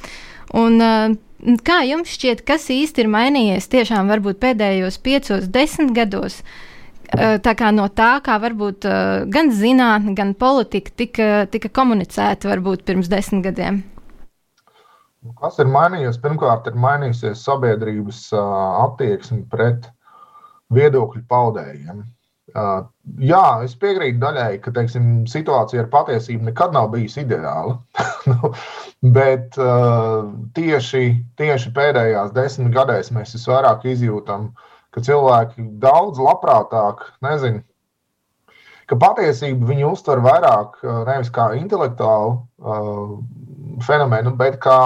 Un, 0.58 0.78
uh, 0.82 1.56
kā 1.66 1.80
jums 1.88 2.12
šķiet, 2.14 2.44
kas 2.46 2.68
īsti 2.70 3.04
ir 3.04 3.10
mainījies 3.10 3.70
tiešām 3.72 4.10
varbūt 4.12 4.38
pēdējos 4.42 5.00
piecos, 5.02 5.48
desmit 5.50 5.94
gados? 5.96 6.42
Uh, 6.42 6.71
tā 7.14 7.54
kā 7.58 7.70
no 7.74 7.88
tā, 7.92 8.16
kā 8.24 8.38
varbūt 8.42 8.86
uh, 8.88 9.24
gan 9.32 9.52
zinātnē, 9.54 10.14
gan 10.18 10.34
politika 10.38 10.94
tika, 10.96 11.30
tika 11.52 11.70
komunicēta 11.72 12.50
varbūt 12.50 12.86
pirms 12.88 13.10
desmit 13.12 13.44
gadiem. 13.48 13.82
Kas 15.38 15.58
ir 15.62 15.68
mainījies? 15.70 16.18
Pirmkārt, 16.22 16.66
ir 16.66 16.78
mainījusies 16.82 17.44
sabiedrības 17.46 18.24
attieksme 18.34 19.44
pret 19.52 19.86
viedokļu 20.74 21.22
paudējiem. 21.30 22.02
Jā, 22.52 23.44
es 23.64 23.76
piekrītu 23.80 24.18
daļai, 24.20 24.58
ka 24.64 24.72
teiksim, 24.74 25.22
situācija 25.30 25.84
ar 25.84 25.88
patiesību 25.92 26.50
nekad 26.50 26.74
nav 26.76 26.90
bijusi 26.94 27.24
ideāla. 27.26 27.78
Nu, 28.22 28.52
bet 29.14 29.56
uh, 29.58 30.28
tieši, 30.54 31.00
tieši 31.34 31.72
pēdējās 31.74 32.30
desmit 32.36 32.70
gadēs 32.76 33.10
mēs 33.10 33.32
visvairāk 33.34 33.82
izjūtam, 33.90 34.44
ka 34.92 35.02
cilvēki 35.04 35.66
daudz 35.82 36.20
labprātāk, 36.22 37.06
nezinu, 37.24 37.62
ka 38.90 38.98
patiesību 39.00 39.70
viņi 39.70 39.86
uztver 39.88 40.20
vairāk 40.24 40.82
nevis 41.08 41.30
kā 41.32 41.52
intelektuālu 41.56 42.34
uh, 42.36 43.16
fenomenu, 43.86 44.34
bet 44.36 44.58
kā 44.62 44.78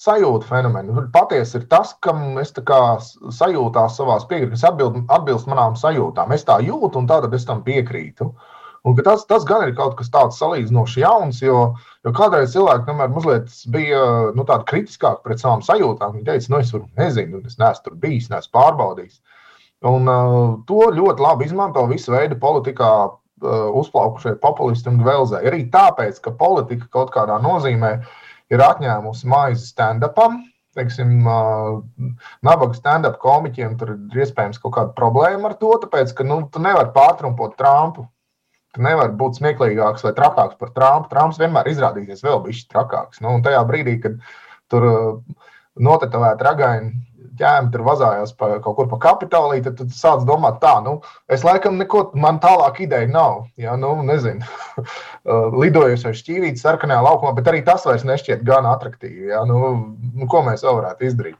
sajūta 0.00 0.48
fenomenu. 0.48 1.02
Patiesi 1.12 1.58
ir 1.60 1.66
tas, 1.72 1.92
kam 2.04 2.38
es 2.40 2.54
sajūtās 2.54 3.98
savā 3.98 4.16
piekrītu, 4.30 4.54
kas 4.54 4.64
atbild, 4.70 5.02
atbilst 5.12 5.50
manām 5.50 5.76
sajūtām. 5.76 6.32
Es 6.36 6.46
tā 6.48 6.60
jūtu, 6.64 7.02
un 7.02 7.10
tātad 7.10 7.34
es 7.36 7.44
tam 7.48 7.62
piekrītu. 7.66 8.30
Un 8.88 8.96
tas, 9.04 9.26
tas 9.28 9.44
gan 9.44 9.66
ir 9.66 9.74
kaut 9.76 9.98
kas 9.98 10.08
tāds 10.08 10.38
salīdzinoši 10.40 11.02
jauns, 11.02 11.42
jo, 11.44 11.74
jo 12.06 12.12
kādreiz 12.16 12.54
cilvēki 12.54 12.86
tomēr 12.86 13.10
mazliet 13.12 13.52
bija 13.74 14.00
nu, 14.32 14.46
kritiskāki 14.70 15.20
pret 15.26 15.42
savām 15.42 15.60
sajūtām. 15.66 16.16
Viņi 16.16 16.28
teica, 16.30 16.54
nu, 16.54 16.62
es 16.62 16.72
nezinu, 16.96 17.42
es 17.44 17.60
neesmu 17.60 17.84
tur 17.84 17.98
bijis, 18.00 18.30
neesmu 18.32 18.56
pārbaudījis. 18.56 19.20
Un, 19.88 20.08
uh, 20.08 20.58
to 20.68 20.90
ļoti 20.92 21.24
labi 21.24 21.46
izmanto 21.48 21.86
visu 21.88 22.12
veidu 22.12 22.36
politikā 22.40 22.90
uh, 23.08 23.68
uzplaukušie 23.80 24.34
populisti 24.42 24.90
un 24.92 24.98
gvelzē. 25.00 25.40
Arī 25.48 25.62
tāpēc, 25.72 26.18
ka 26.20 26.34
politika 26.36 26.88
kaut 26.92 27.14
kādā 27.14 27.38
nozīmē 27.40 27.94
uh, 27.96 28.18
ir 28.50 28.62
atņēmusi 28.64 29.28
maizi 29.30 29.68
stand-upam. 29.70 30.40
Teiksim, 30.78 31.24
nabaga 32.46 32.76
stand-up 32.76 33.16
komiķiem 33.22 33.72
tur 33.78 33.96
ir 33.96 34.22
iespējams 34.22 34.60
kaut 34.62 34.76
kāda 34.76 34.94
problēma 34.94 35.50
ar 35.50 35.56
to, 35.58 35.72
tāpēc, 35.82 36.12
ka 36.14 36.26
nu, 36.26 36.44
tu 36.52 36.62
nevari 36.62 36.92
pārtrumpot 36.94 37.56
Trumpu. 37.58 38.06
Tu 38.70 38.84
nevari 38.86 39.10
būt 39.18 39.40
smieklīgāks 39.40 40.04
vai 40.06 40.12
trakāks 40.14 40.58
par 40.60 40.70
Trumpu. 40.76 41.10
Trumps 41.10 41.40
vienmēr 41.42 41.72
izrādīsies 41.72 42.22
vēl 42.22 42.38
bijis 42.44 42.68
trakāks. 42.70 43.18
Nu, 43.18 43.32
un 43.34 43.42
tajā 43.42 43.64
brīdī, 43.66 43.96
kad 44.04 44.20
tur 44.70 44.86
notetovēt 45.74 46.46
ragaini 46.46 46.92
ķēmi 47.40 47.72
tur 47.72 47.84
vazājās 47.86 48.32
pa, 48.38 48.52
kaut 48.64 48.76
kur 48.78 48.88
pa 48.90 48.98
kapitālī, 49.02 49.60
tad 49.64 49.78
tu 49.80 49.88
sāc 49.94 50.24
domāt, 50.28 50.60
tā, 50.62 50.76
nu, 50.84 50.98
es 51.32 51.44
laikam 51.46 51.78
neko, 51.80 52.06
man 52.20 52.40
tālāk 52.42 52.82
ideja 52.86 53.08
nav. 53.10 53.44
Ja, 53.60 53.76
nu, 53.80 53.94
nezinu, 54.06 54.46
lidojot 55.62 56.06
ar 56.10 56.18
šķīvīti 56.20 56.62
sarkanajā 56.62 57.04
laukumā, 57.06 57.34
bet 57.38 57.50
arī 57.50 57.64
tas 57.66 57.86
vairs 57.88 58.06
nešķiet 58.08 58.44
gan 58.46 58.68
attraktīvi. 58.70 59.30
Ja, 59.32 59.44
nu, 59.48 59.60
nu, 60.14 60.30
ko 60.30 60.44
mēs 60.46 60.66
vēl 60.66 60.80
varētu 60.82 61.08
izdarīt? 61.10 61.38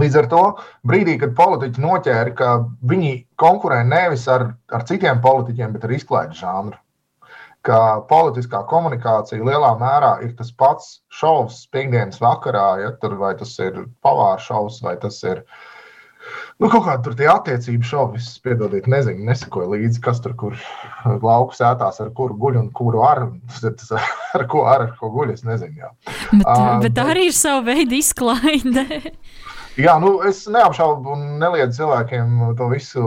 Līdz 0.00 0.20
ar 0.20 0.28
to 0.30 0.44
brīdī, 0.86 1.16
kad 1.20 1.34
politiķi 1.36 1.82
noķēra, 1.82 2.36
ka 2.38 2.52
viņi 2.88 3.16
konkurē 3.40 3.82
nevis 3.84 4.28
ar, 4.30 4.52
ar 4.72 4.86
citiem 4.88 5.20
politiķiem, 5.24 5.74
bet 5.74 5.84
ar 5.84 5.96
izklaides 5.96 6.40
žanru 6.40 6.78
ka 7.66 7.80
politiskā 8.08 8.62
komunikācija 8.68 9.44
lielā 9.44 9.74
mērā 9.80 10.14
ir 10.24 10.32
tas 10.38 10.52
pats 10.56 11.00
šovs 11.12 11.66
piekdienas 11.74 12.22
vakarā, 12.22 12.68
ja 12.84 12.94
tur 13.02 13.18
vai 13.20 13.34
tas 13.38 13.52
ir 13.60 13.84
pavāra 14.04 14.40
šovs 14.40 14.80
vai 14.84 14.96
tas 15.00 15.20
ir. 15.28 15.44
Nu, 16.60 16.68
kaut 16.68 16.84
kāda 16.84 17.00
tur 17.04 17.14
bija 17.16 17.34
attiecība 17.38 17.86
šovis, 17.88 18.26
piedodiet, 18.44 18.88
nezinu, 18.92 19.24
nesakoju 19.24 19.70
līdzi, 19.72 20.02
kas 20.04 20.20
tur 20.20 20.34
kur 20.40 20.56
lauku 21.24 21.56
sētās, 21.56 22.00
ar 22.04 22.10
kuru 22.16 22.36
guļ 22.42 22.58
un 22.60 22.66
kuru 22.76 23.00
ar, 23.06 23.22
tas, 23.56 23.94
ar 24.36 24.44
ko 24.50 24.66
ar, 24.68 24.84
ar 24.88 24.92
ko 25.00 25.08
guļ, 25.14 25.32
es 25.32 25.46
nezinu. 25.48 25.80
Jā. 25.80 25.94
Bet, 26.34 26.44
uh, 26.44 26.74
bet 26.84 26.96
tā 26.98 27.08
arī 27.14 27.30
ir 27.30 27.36
sava 27.36 27.64
veida 27.72 27.96
izklaide. 27.96 28.84
Jā, 29.80 29.94
nu, 30.02 30.16
es 30.26 30.42
neapšaubu 30.50 31.14
un 31.14 31.24
neliedzu 31.40 31.78
cilvēkiem 31.80 32.38
to 32.58 32.68
visu 32.72 33.02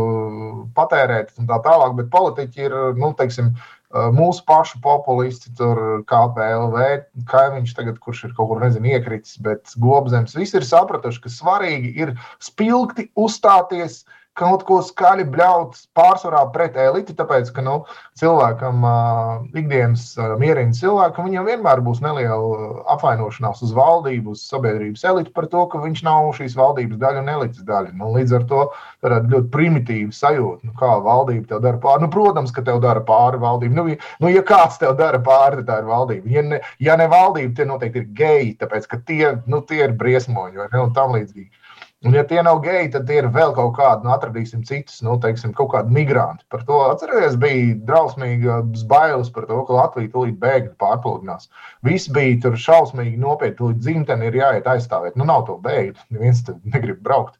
patērēt 0.77 1.33
un 1.37 1.49
tā 1.49 1.59
tālāk, 1.65 1.97
bet 1.99 2.11
politiķi 2.13 2.65
ir, 2.65 2.75
nu, 2.97 3.11
teiksim, 3.19 3.51
Mūsu 3.93 4.41
pašu 4.49 4.79
populisti, 4.81 5.51
tur 5.57 6.01
KPLV, 6.09 6.85
kaimiņš 7.29 7.75
tagad, 7.77 7.99
kurš 8.01 8.23
ir 8.25 8.33
kaut 8.37 8.49
kur 8.49 8.63
nezinu, 8.63 8.89
iekritis, 8.95 9.37
bet 9.45 9.75
gobzems, 9.77 10.33
visi 10.33 10.57
ir 10.57 10.65
sapratuši, 10.65 11.21
ka 11.21 11.29
svarīgi 11.29 11.91
ir 12.01 12.15
spilgti 12.41 13.11
uzstāties 13.21 13.99
uh, 14.01 14.22
kaut 14.37 14.63
ko 14.65 14.79
skaļi 14.85 15.25
bļaut 15.29 15.77
pārsvarā 15.97 16.41
pret 16.53 16.77
eliti, 16.79 17.13
tāpēc, 17.17 17.51
ka 17.53 17.63
nu, 17.65 17.75
cilvēkam, 18.19 18.85
ikdienas 19.53 20.05
mierīgam 20.41 20.73
cilvēkam, 20.77 21.29
viņam 21.29 21.49
vienmēr 21.49 21.83
būs 21.85 22.01
neliela 22.03 22.83
apvainošanās 22.95 23.61
uz 23.65 23.73
valdību, 23.77 24.33
uz 24.33 24.43
sabiedrības 24.49 25.05
elitu 25.11 25.33
par 25.35 25.47
to, 25.51 25.65
ka 25.69 25.81
viņš 25.83 26.03
nav 26.07 26.31
šīs 26.39 26.57
valdības 26.57 27.01
daļa 27.03 27.21
un 27.21 27.31
elites 27.35 27.65
daļa. 27.67 27.93
Nu, 27.99 28.09
līdz 28.17 28.35
ar 28.39 28.47
to 28.49 28.63
tāda 29.05 29.21
ļoti 29.29 29.51
primitīva 29.53 30.17
sajūta, 30.17 30.69
nu, 30.69 30.75
kā 30.81 30.91
valdība 31.05 31.53
tev 31.53 31.63
dara 31.67 31.81
pāri. 31.83 32.05
Nu, 32.05 32.11
protams, 32.13 32.53
ka 32.55 32.65
tev 32.65 32.81
dara 32.83 33.05
pāri 33.05 33.41
valdība. 33.43 33.77
Nu, 33.77 33.87
nu, 34.23 34.33
ja 34.33 34.45
kāds 34.47 34.81
tev 34.81 34.97
dara 34.99 35.21
pāri, 35.23 35.61
tad 35.61 35.69
tā 35.69 35.81
ir 35.83 35.89
valdība. 35.91 36.33
Ja 36.33 36.45
ne, 36.47 36.61
ja 36.81 36.97
ne 36.99 37.09
valdība, 37.11 37.53
tie 37.57 37.69
noteikti 37.69 38.01
ir 38.01 38.09
geji, 38.17 38.55
tāpēc, 38.63 38.89
ka 38.89 39.01
tie, 39.05 39.35
nu, 39.45 39.61
tie 39.69 39.83
ir 39.87 39.97
briesmoņi 39.99 40.63
vai 40.63 40.71
ne, 40.73 40.87
un 40.87 40.95
tam 40.97 41.13
līdzīgi. 41.17 41.51
Un, 42.03 42.11
ja 42.17 42.25
tie 42.27 42.41
nav 42.43 42.57
geji, 42.63 42.89
tad 42.91 43.11
ir 43.15 43.29
vēl 43.31 43.53
kaut 43.55 43.77
kādi, 43.77 44.03
nu, 44.03 44.11
atradīsim 44.11 44.65
citus, 44.67 44.97
nu, 45.05 45.13
teiksim, 45.23 45.53
kaut 45.55 45.69
kādi 45.71 45.93
migranti. 45.95 46.43
Par 46.51 46.65
to 46.67 46.81
atcerieties, 46.89 47.37
bija 47.39 47.77
drausmīgas 47.87 48.83
bailes 48.89 49.29
par 49.31 49.47
to, 49.47 49.61
ka 49.69 49.77
Latvija 49.77 50.11
tūlīt 50.11 50.35
bēgļi 50.41 50.73
pārpludinās. 50.83 51.47
Viss 51.87 52.11
bija 52.11 52.41
tur 52.43 52.57
šausmīgi 52.59 53.21
nopietni, 53.21 53.55
tūlīt 53.61 53.79
dzimteni 53.85 54.27
ir 54.27 54.35
jāiet 54.41 54.67
aizstāvēt. 54.73 55.15
Nu, 55.15 55.29
nav 55.29 55.45
to 55.47 55.55
bēgļu, 55.63 55.95
neviens 56.11 56.43
te 56.43 56.57
negrib 56.75 56.99
braukt. 57.07 57.39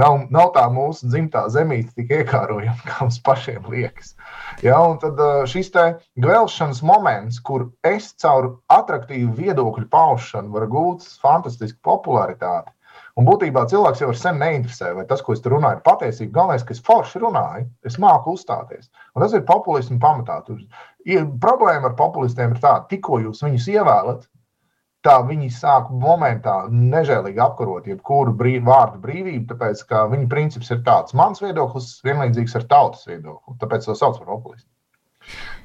Nav, 0.00 0.24
nav 0.34 0.50
tā 0.58 0.66
mūsu 0.74 1.06
dzimtā 1.10 1.44
zemīte 1.54 1.94
tik 1.94 2.10
iekārojama, 2.18 2.82
kā 2.88 2.98
mums 3.04 3.20
pašiem 3.26 3.70
liekas. 3.70 4.16
Ja, 4.66 4.80
un 4.90 4.98
tad 5.02 5.22
šis 5.50 5.70
te 5.74 5.86
gvelšanas 6.18 6.82
moments, 6.86 7.38
kur 7.46 7.68
es 7.86 8.10
caur 8.18 8.56
attraktīvu 8.74 9.36
viedokļu 9.38 9.86
paušanu 9.94 10.50
varu 10.54 10.70
gūt 10.74 11.08
fantastisku 11.22 11.78
popularitāti, 11.86 12.74
Un 13.18 13.26
būtībā 13.26 13.64
cilvēks 13.70 14.02
jau 14.04 14.10
sen 14.16 14.38
neinteresē, 14.40 14.92
vai 14.96 15.04
tas, 15.10 15.22
ko 15.24 15.34
es 15.34 15.42
tur 15.42 15.56
runāju, 15.56 15.80
ir 15.80 15.86
patiesība. 15.86 16.34
Galvenais, 16.38 16.64
ka 16.66 16.74
es 16.76 16.82
forši 16.86 17.22
runāju, 17.22 17.66
es 17.86 17.98
māku 18.02 18.36
uzstāties. 18.36 18.90
Un 19.14 19.24
tas 19.24 19.34
ir 19.36 19.46
populismu 19.48 19.98
pamatā. 20.02 20.40
Tur, 20.46 20.60
ja, 21.08 21.24
problēma 21.42 21.90
ar 21.90 21.96
populistiem 21.98 22.54
ir 22.54 22.62
tāda, 22.62 22.86
tikko 22.92 23.20
jūs 23.24 23.42
viņus 23.46 23.68
ievēlat, 23.74 24.28
tā 25.06 25.16
viņi 25.26 25.48
sāk 25.56 25.88
momentā 26.02 26.56
nežēlīgi 26.70 27.40
apkarot 27.40 27.88
jebkuru 27.88 28.34
brīv, 28.36 28.62
vārdu 28.68 29.00
brīvību, 29.02 29.46
tāpēc 29.52 29.82
ka 29.88 30.04
viņa 30.12 30.28
princips 30.30 30.70
ir 30.74 30.82
tāds, 30.86 31.16
mans 31.16 31.40
viedoklis 31.42 31.94
vienlīdzīgs 32.06 32.58
ar 32.60 32.68
tautas 32.70 33.06
viedokli. 33.08 33.56
Tāpēc 33.62 33.88
to 33.88 33.96
sauc 33.96 34.20
par 34.20 34.34
populistu. 34.34 34.68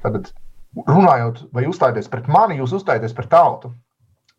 Tad, 0.04 0.32
runājot 0.88 1.46
vai 1.56 1.66
uzstājoties 1.68 2.08
pret 2.12 2.30
mani, 2.32 2.58
jūs 2.60 2.74
uzstājaties 2.80 3.16
pret 3.16 3.30
tautu. 3.32 3.72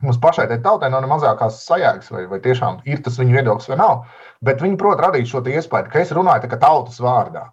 Mums 0.05 0.19
pašai 0.21 0.45
tautai 0.61 0.91
nav 0.93 1.01
ne 1.01 1.07
mazākās 1.09 1.63
sajēgas, 1.65 2.11
vai, 2.13 2.25
vai 2.29 2.37
tiešām 2.43 2.83
ir 2.85 2.99
tas 3.05 3.15
viņa 3.17 3.39
viedoklis 3.39 3.69
vai 3.71 3.77
nav. 3.79 4.03
Bet 4.45 4.61
viņi 4.61 4.77
prot 4.77 5.01
radīt 5.01 5.31
šo 5.31 5.41
iespēju, 5.41 5.89
ka 5.93 6.03
es 6.03 6.13
runāju 6.13 6.43
tā 6.43 6.51
kā 6.51 6.59
tautas 6.61 6.99
vārdā. 7.01 7.47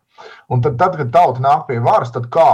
Un 0.53 0.61
tad, 0.65 0.77
tad, 0.83 0.99
kad 1.01 1.13
tauta 1.15 1.41
nāk 1.41 1.65
pie 1.71 1.79
varas, 1.81 2.13
tad 2.13 2.29
kā? 2.35 2.51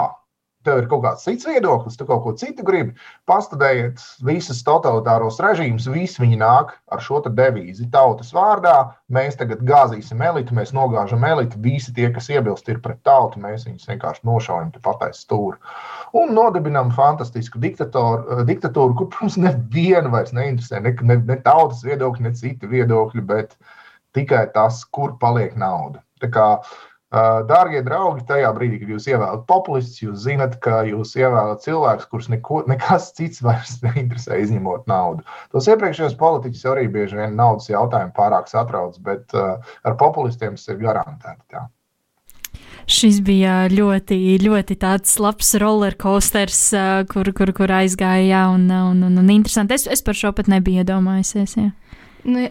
Tev 0.66 0.82
ir 0.82 0.88
kaut 0.90 1.02
kāds 1.04 1.24
cits 1.24 1.46
viedoklis, 1.48 1.96
tu 1.96 2.04
kaut 2.08 2.22
ko 2.24 2.32
citu 2.36 2.64
gribi. 2.66 2.92
Pastudējiet 3.30 4.02
visus 4.26 4.60
totalitāros 4.66 5.40
režīmus, 5.40 5.88
visi 5.92 6.20
viņi 6.20 6.40
nāk 6.42 6.74
ar 6.92 7.02
šo 7.04 7.22
devīzi. 7.26 7.88
Tautas 7.92 8.32
vārdā 8.36 8.74
mēs 9.12 9.38
tagad 9.40 9.62
gāzīsim 9.66 10.20
elitu, 10.24 10.56
mēs 10.56 10.74
nogāžam 10.76 11.24
elitu. 11.24 11.60
Visi 11.64 11.94
tie, 11.96 12.10
kas 12.12 12.28
iebilst, 12.32 12.68
ir 12.68 12.82
pret 12.84 13.00
tautu, 13.06 13.40
mēs 13.40 13.64
viņus 13.68 13.88
vienkārši 13.88 14.26
nošaujam 14.28 14.72
te 14.74 14.82
pataisu 14.84 15.24
stūri. 15.24 15.58
Un 16.20 16.34
nodibinām 16.36 16.92
fantastisku 16.96 17.60
diktatūru, 17.62 18.44
diktatūru 18.48 18.98
kur, 18.98 19.10
protams, 19.14 19.40
nevienu 19.40 20.12
vairs 20.12 20.34
neinteresē 20.36 20.82
ne, 20.84 20.94
ne, 21.08 21.20
ne 21.24 21.40
tautas 21.44 21.84
viedokļi, 21.86 22.28
ne 22.28 22.36
citi 22.36 22.68
viedokļi, 22.68 23.24
bet 23.32 23.56
tikai 24.16 24.46
tas, 24.54 24.84
kur 24.92 25.16
paliek 25.20 25.56
nauda. 25.56 26.02
Tā 26.20 26.28
kā 26.28 26.46
uh, 26.58 26.78
Dārgie 27.10 27.80
draugi, 27.82 28.22
tajā 28.28 28.52
brīdī, 28.54 28.76
kad 28.82 28.92
jūs 28.92 29.08
ievēlat 29.10 29.42
populistus, 29.48 29.98
jūs 29.98 30.20
zinat, 30.28 30.54
ka 30.62 30.84
jūs 30.86 31.16
ievēlat 31.18 31.64
cilvēkus, 31.64 32.06
kurus 32.12 32.28
neko, 32.30 32.60
nekas 32.70 33.08
cits 33.16 33.42
vairs 33.42 33.80
neinteresē, 33.86 34.38
izņemot 34.44 34.86
naudu. 34.90 35.26
Tos 35.50 35.66
iepriekšējos 35.72 36.14
politiķus 36.20 36.68
arī 36.70 36.86
bieži 36.92 37.18
vien 37.18 37.34
naudas 37.38 37.66
jautājumi 37.72 38.14
pārāk 38.14 38.46
satrauc, 38.52 39.00
bet 39.02 39.34
uh, 39.34 39.58
ar 39.82 39.98
populistiem 39.98 40.54
tas 40.54 40.70
ir 40.70 40.78
garantēti. 40.84 41.42
Tā. 41.50 41.66
Šis 42.90 43.20
bija 43.26 43.64
ļoti, 43.70 44.16
ļoti 44.42 44.76
tāds 44.78 45.18
labs 45.22 45.52
rollercoasters, 45.62 46.62
kur, 47.10 47.30
kur, 47.36 47.52
kur 47.54 47.74
aizgāja, 47.74 48.22
jā, 48.26 48.46
un, 48.54 48.70
un, 48.70 49.04
un, 49.06 49.18
un 49.22 49.34
interesanti. 49.34 49.76
Es, 49.76 49.86
es 49.90 50.02
par 50.06 50.18
šo 50.18 50.32
pat 50.34 50.50
nebiju 50.50 50.82
iedomājusies. 50.82 51.58
Jā. 51.58 51.70
Nu, 52.26 52.48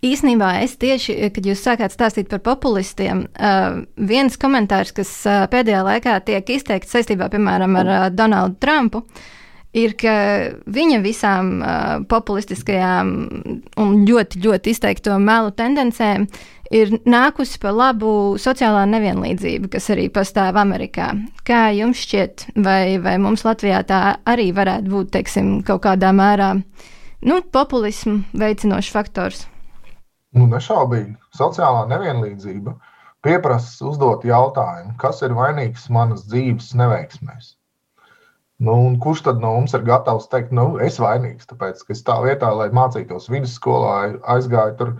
Īsnībā 0.00 0.54
es 0.64 0.78
tieši, 0.80 1.18
kad 1.34 1.44
jūs 1.44 1.60
sākāt 1.60 1.92
stāstīt 1.92 2.30
par 2.30 2.40
populistiem, 2.44 3.26
uh, 3.36 3.82
viens 4.00 4.38
komentārs, 4.40 4.94
kas 4.96 5.10
uh, 5.28 5.42
pēdējā 5.52 5.82
laikā 5.84 6.14
tiek 6.24 6.54
izteikts 6.56 6.94
saistībā, 6.96 7.28
piemēram, 7.32 7.76
ar 7.82 7.92
Donaldu 8.14 8.56
Trumpu, 8.64 9.02
ir, 9.76 9.92
ka 10.00 10.14
viņa 10.66 11.02
visām 11.04 11.50
populistiskajām 12.10 13.12
un 13.80 13.92
ļoti, 14.08 14.40
ļoti 14.42 14.74
izteikto 14.74 15.18
melu 15.22 15.52
tendencēm 15.54 16.26
ir 16.74 16.94
nākusi 17.04 17.58
par 17.62 17.74
labu 17.76 18.10
sociālā 18.40 18.86
nevienlīdzība, 18.90 19.70
kas 19.74 19.90
arī 19.94 20.08
pastāv 20.14 20.58
Amerikā. 20.60 21.10
Kā 21.46 21.68
jums 21.74 22.02
šķiet, 22.06 22.48
vai, 22.62 22.96
vai 23.02 23.16
mums 23.22 23.44
Latvijā 23.46 23.82
tā 23.86 24.02
arī 24.30 24.50
varētu 24.56 24.90
būt, 24.90 25.12
teiksim, 25.18 25.58
kaut 25.66 25.84
kādā 25.86 26.14
mērā 26.14 26.54
nu, 26.56 27.40
populismu 27.52 28.22
veicinošs 28.38 28.92
faktors? 28.94 29.46
Nu, 30.36 30.46
nešaubīgi, 30.50 31.16
sociālā 31.34 31.86
nevienlīdzība 31.90 32.76
pieprasa 33.26 33.88
uzdot 33.90 34.26
jautājumu, 34.28 34.94
kas 35.00 35.24
ir 35.26 35.34
vainīgs 35.36 35.88
manas 35.92 36.22
dzīves 36.30 36.70
neveiksmēs. 36.78 37.56
Nu, 38.60 38.74
kurš 39.00 39.24
tad 39.26 39.40
no 39.40 39.54
mums 39.56 39.72
ir 39.76 39.86
gatavs 39.88 40.28
teikt, 40.30 40.52
nu, 40.56 40.74
es 40.84 41.00
vainīgs, 41.00 41.48
tāpēc, 41.50 41.80
ka 41.86 41.94
es 41.96 42.04
tā 42.06 42.18
vietā, 42.22 42.50
lai 42.52 42.68
mācītos 42.76 43.30
vidusskolā, 43.32 43.94
aizgāju 44.34 44.76
tur 44.76 44.90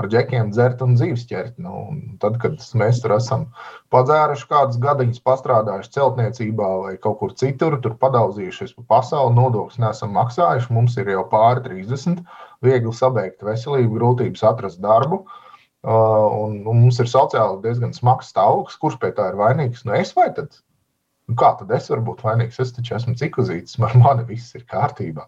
ar 0.00 0.08
džekiem 0.08 0.50
dzert 0.54 0.80
un 0.84 0.94
dzīves 0.96 1.26
ķert. 1.28 1.58
Nu, 1.60 1.82
tad, 2.22 2.38
kad 2.40 2.56
mēs 2.80 3.02
tur 3.04 3.14
esam 3.18 3.44
padzēruši 3.92 4.48
kādus 4.50 4.80
gadiņus, 4.80 5.22
pastrādājuši 5.28 5.92
celtniecībā 5.98 6.70
vai 6.86 6.94
kaut 7.04 7.18
kur 7.20 7.36
citur, 7.42 7.76
tur 7.84 7.98
padauzījušies 8.00 8.72
pa 8.78 8.86
pasauli, 8.96 9.36
nodokļus 9.36 9.82
nesam 9.84 10.16
maksājuši, 10.16 10.72
mums 10.72 10.96
ir 10.96 11.12
jau 11.12 11.26
pāri 11.28 11.66
30 11.68 12.24
viegli 12.64 12.92
sabeigt 12.96 13.44
veselību, 13.46 13.94
grūtības 13.98 14.44
atrast 14.52 14.82
darbu. 14.84 15.24
Uh, 15.80 16.26
un, 16.36 16.58
un 16.68 16.82
mums 16.82 16.98
ir 17.00 17.08
sociāli 17.08 17.62
diezgan 17.64 17.94
smags 17.96 18.28
stāvoklis, 18.34 18.76
kurš 18.82 18.98
pie 19.00 19.14
tā 19.16 19.30
ir 19.30 19.38
vainīgs. 19.40 19.86
Nu, 19.86 19.94
es 19.96 20.12
vai 20.16 20.28
tad? 20.36 20.58
Nu, 21.30 21.36
kā 21.40 21.54
tad 21.56 21.70
es 21.72 21.88
varu 21.88 22.04
būt 22.10 22.20
vainīgs? 22.26 22.58
Es 22.60 22.74
taču 22.76 22.96
esmu 22.98 23.14
cikuzītis, 23.16 23.78
ar 23.86 23.96
mani 24.02 24.26
viss 24.28 24.56
ir 24.58 24.66
kārtībā. 24.68 25.24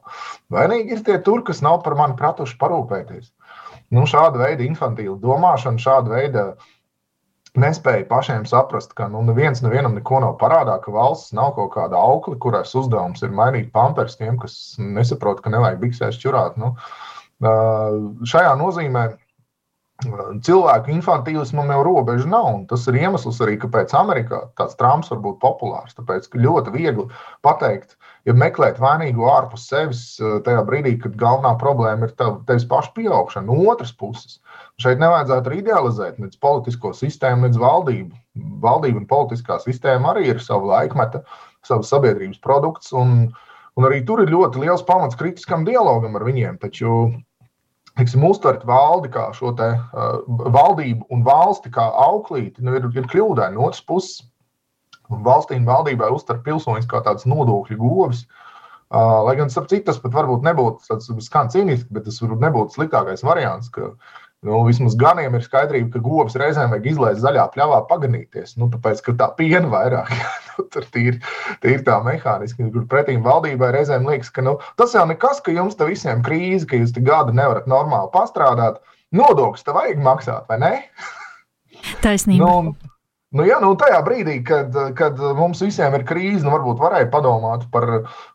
Vainīgi 0.52 0.98
ir 0.98 1.06
tie 1.06 1.16
tur, 1.24 1.44
kas 1.46 1.62
nav 1.64 1.80
par 1.86 1.96
mani 1.96 2.18
pratuši 2.18 2.58
parūpēties. 2.60 3.30
Nu, 3.92 4.04
šāda 4.08 4.40
veida 4.42 4.64
infantīla 4.66 5.16
domāšana, 5.22 5.80
šāda 5.80 6.12
veida 6.12 6.44
nespēja 7.62 8.06
pašiem 8.08 8.46
saprast, 8.48 8.94
ka 8.96 9.06
nu, 9.12 9.20
neviens 9.28 9.60
nevienam 9.64 9.94
neko 9.96 10.22
nav 10.24 10.36
parādā, 10.40 10.78
ka 10.82 10.92
valsts 10.94 11.34
nav 11.36 11.52
kaut 11.58 11.74
kāda 11.74 12.00
aukla, 12.00 12.38
kuras 12.40 12.72
uzdevums 12.78 13.22
ir 13.22 13.34
mainīt 13.36 13.68
pampers 13.72 14.16
tiem, 14.20 14.38
kas 14.40 14.58
nesaprot, 14.80 15.42
ka 15.44 15.52
nevajag 15.52 15.82
biksēs 15.84 16.20
čurāt. 16.22 16.56
Nu, 16.60 16.72
Šajā 17.42 18.54
nozīmē 18.60 19.08
cilvēku 20.42 20.90
infantīlismam 20.92 21.70
jau 21.72 21.82
robežu 21.86 22.28
nav. 22.30 22.48
Tas 22.70 22.86
ir 22.90 22.98
iemesls 22.98 23.40
arī, 23.44 23.56
kāpēc 23.60 23.92
Amerikā 23.96 24.40
tāds 24.58 24.76
trāms 24.78 25.10
var 25.12 25.20
būt 25.24 25.38
populārs. 25.42 25.94
Tāpēc, 25.98 26.28
ļoti 26.34 26.72
viegli 26.74 27.06
pateikt, 27.46 27.96
ja 28.28 28.34
meklēt 28.34 28.80
vainīgu 28.82 29.28
ārpus 29.30 29.68
sevis, 29.70 30.02
tajā 30.18 30.64
brīdī, 30.68 30.96
kad 31.02 31.16
galvenā 31.20 31.54
problēma 31.60 32.08
ir 32.08 32.16
tev, 32.18 32.40
tevis 32.48 32.66
paša 32.68 32.94
pieaugšana. 32.96 33.46
No 33.48 33.70
otras 33.70 33.92
puses, 33.94 34.40
šeit 34.82 35.02
nevajadzētu 35.02 35.50
arī 35.52 35.62
idealizēt 35.62 36.20
nec 36.22 36.36
politisko 36.42 36.94
sistēmu, 36.96 37.46
nec 37.46 37.58
valdību. 37.60 38.16
Valdība 38.62 39.02
un 39.02 39.08
politiskā 39.10 39.60
sistēma 39.62 40.14
arī 40.14 40.30
ir 40.32 40.42
sava 40.42 40.78
laikmeta, 40.78 41.22
savas 41.66 41.90
sabiedrības 41.92 42.40
produkts. 42.42 42.94
Un, 42.96 43.28
un 43.78 43.88
arī 43.88 44.02
tur 44.06 44.24
ir 44.24 44.32
ļoti 44.32 44.64
liels 44.64 44.86
pamats 44.88 45.18
kritiskam 45.18 45.66
dialogam 45.68 46.16
ar 46.18 46.26
viņiem. 46.26 46.58
Taču 46.62 47.12
teiksim, 47.98 48.24
uztvert 48.28 48.64
valdi 48.68 49.10
kā 49.12 49.28
šo 49.36 49.52
te, 49.58 49.68
uh, 49.76 50.20
valdību 50.26 51.08
un 51.12 51.24
valsti 51.26 51.72
kā 51.74 51.84
auklīti, 52.06 52.64
nu, 52.64 52.76
ir, 52.78 52.88
ir 52.96 53.08
kļūdaini. 53.10 53.56
No 53.56 53.68
otras 53.68 53.84
puses, 53.88 54.22
valstī 55.26 55.58
un 55.60 55.68
valdībai 55.68 56.08
uztver 56.14 56.40
pilsoņus 56.46 56.88
kā 56.88 57.02
tāds 57.04 57.28
nodokļu 57.28 57.78
govis. 57.80 58.24
Uh, 58.92 59.22
lai 59.24 59.36
gan, 59.38 59.48
starp 59.48 59.70
citu, 59.70 59.86
tas 59.88 60.00
pat 60.00 60.12
varbūt 60.12 60.44
nebūtu 60.44 60.84
tāds 60.88 61.08
skan 61.24 61.48
cīniski, 61.52 61.88
bet 61.96 62.04
tas 62.08 62.20
varbūt 62.20 62.42
nebūtu 62.44 62.76
sliktākais 62.76 63.24
variants, 63.24 63.70
ka 63.72 63.94
Nu, 64.42 64.56
vismaz 64.66 64.96
ganiem 64.98 65.36
ir 65.38 65.44
skaidrība, 65.44 65.92
ka 65.94 66.00
govs 66.02 66.34
reizēm 66.40 66.72
vajag 66.72 66.86
izlaist 66.90 67.20
zaļā 67.22 67.44
pļavā, 67.54 67.76
paganīties. 67.86 68.56
Nu, 68.58 68.66
tāpēc, 68.72 68.98
ka 69.06 69.12
tā 69.20 69.28
piena 69.38 69.68
vairāk, 69.70 70.08
nu, 70.48 70.64
tur 70.74 70.86
ir 70.98 71.84
tā 71.86 71.98
mehāniski, 72.02 72.66
kur 72.74 72.88
pretīm 72.90 73.22
valdībai 73.22 73.68
reizēm 73.76 74.08
liekas, 74.10 74.32
ka 74.34 74.42
nu, 74.42 74.56
tas 74.80 74.96
jau 74.96 75.04
nekas, 75.06 75.38
ka 75.46 75.54
jums 75.54 75.78
te 75.78 75.86
visiem 75.86 76.24
krīze, 76.26 76.66
ka 76.66 76.80
jūs 76.80 76.90
te 76.96 77.02
gadu 77.06 77.34
nevarat 77.38 77.68
normāli 77.70 78.10
pastrādāt. 78.14 78.80
Nodokļus 79.14 79.62
te 79.62 79.74
vajag 79.76 80.00
maksāt, 80.02 80.48
vai 80.50 80.58
ne? 80.58 80.72
Taisnība. 82.04 82.48
Nu, 82.48 82.88
Nu, 83.32 83.46
jā, 83.48 83.56
nu, 83.64 83.70
tajā 83.80 83.96
brīdī, 84.04 84.34
kad, 84.44 84.74
kad 84.92 85.16
mums 85.38 85.62
visiem 85.64 85.94
ir 85.96 86.02
krīze, 86.04 86.42
nu, 86.44 86.50
varbūt 86.52 86.82
varēja 86.82 87.06
padomāt 87.14 87.62
par, 87.72 87.86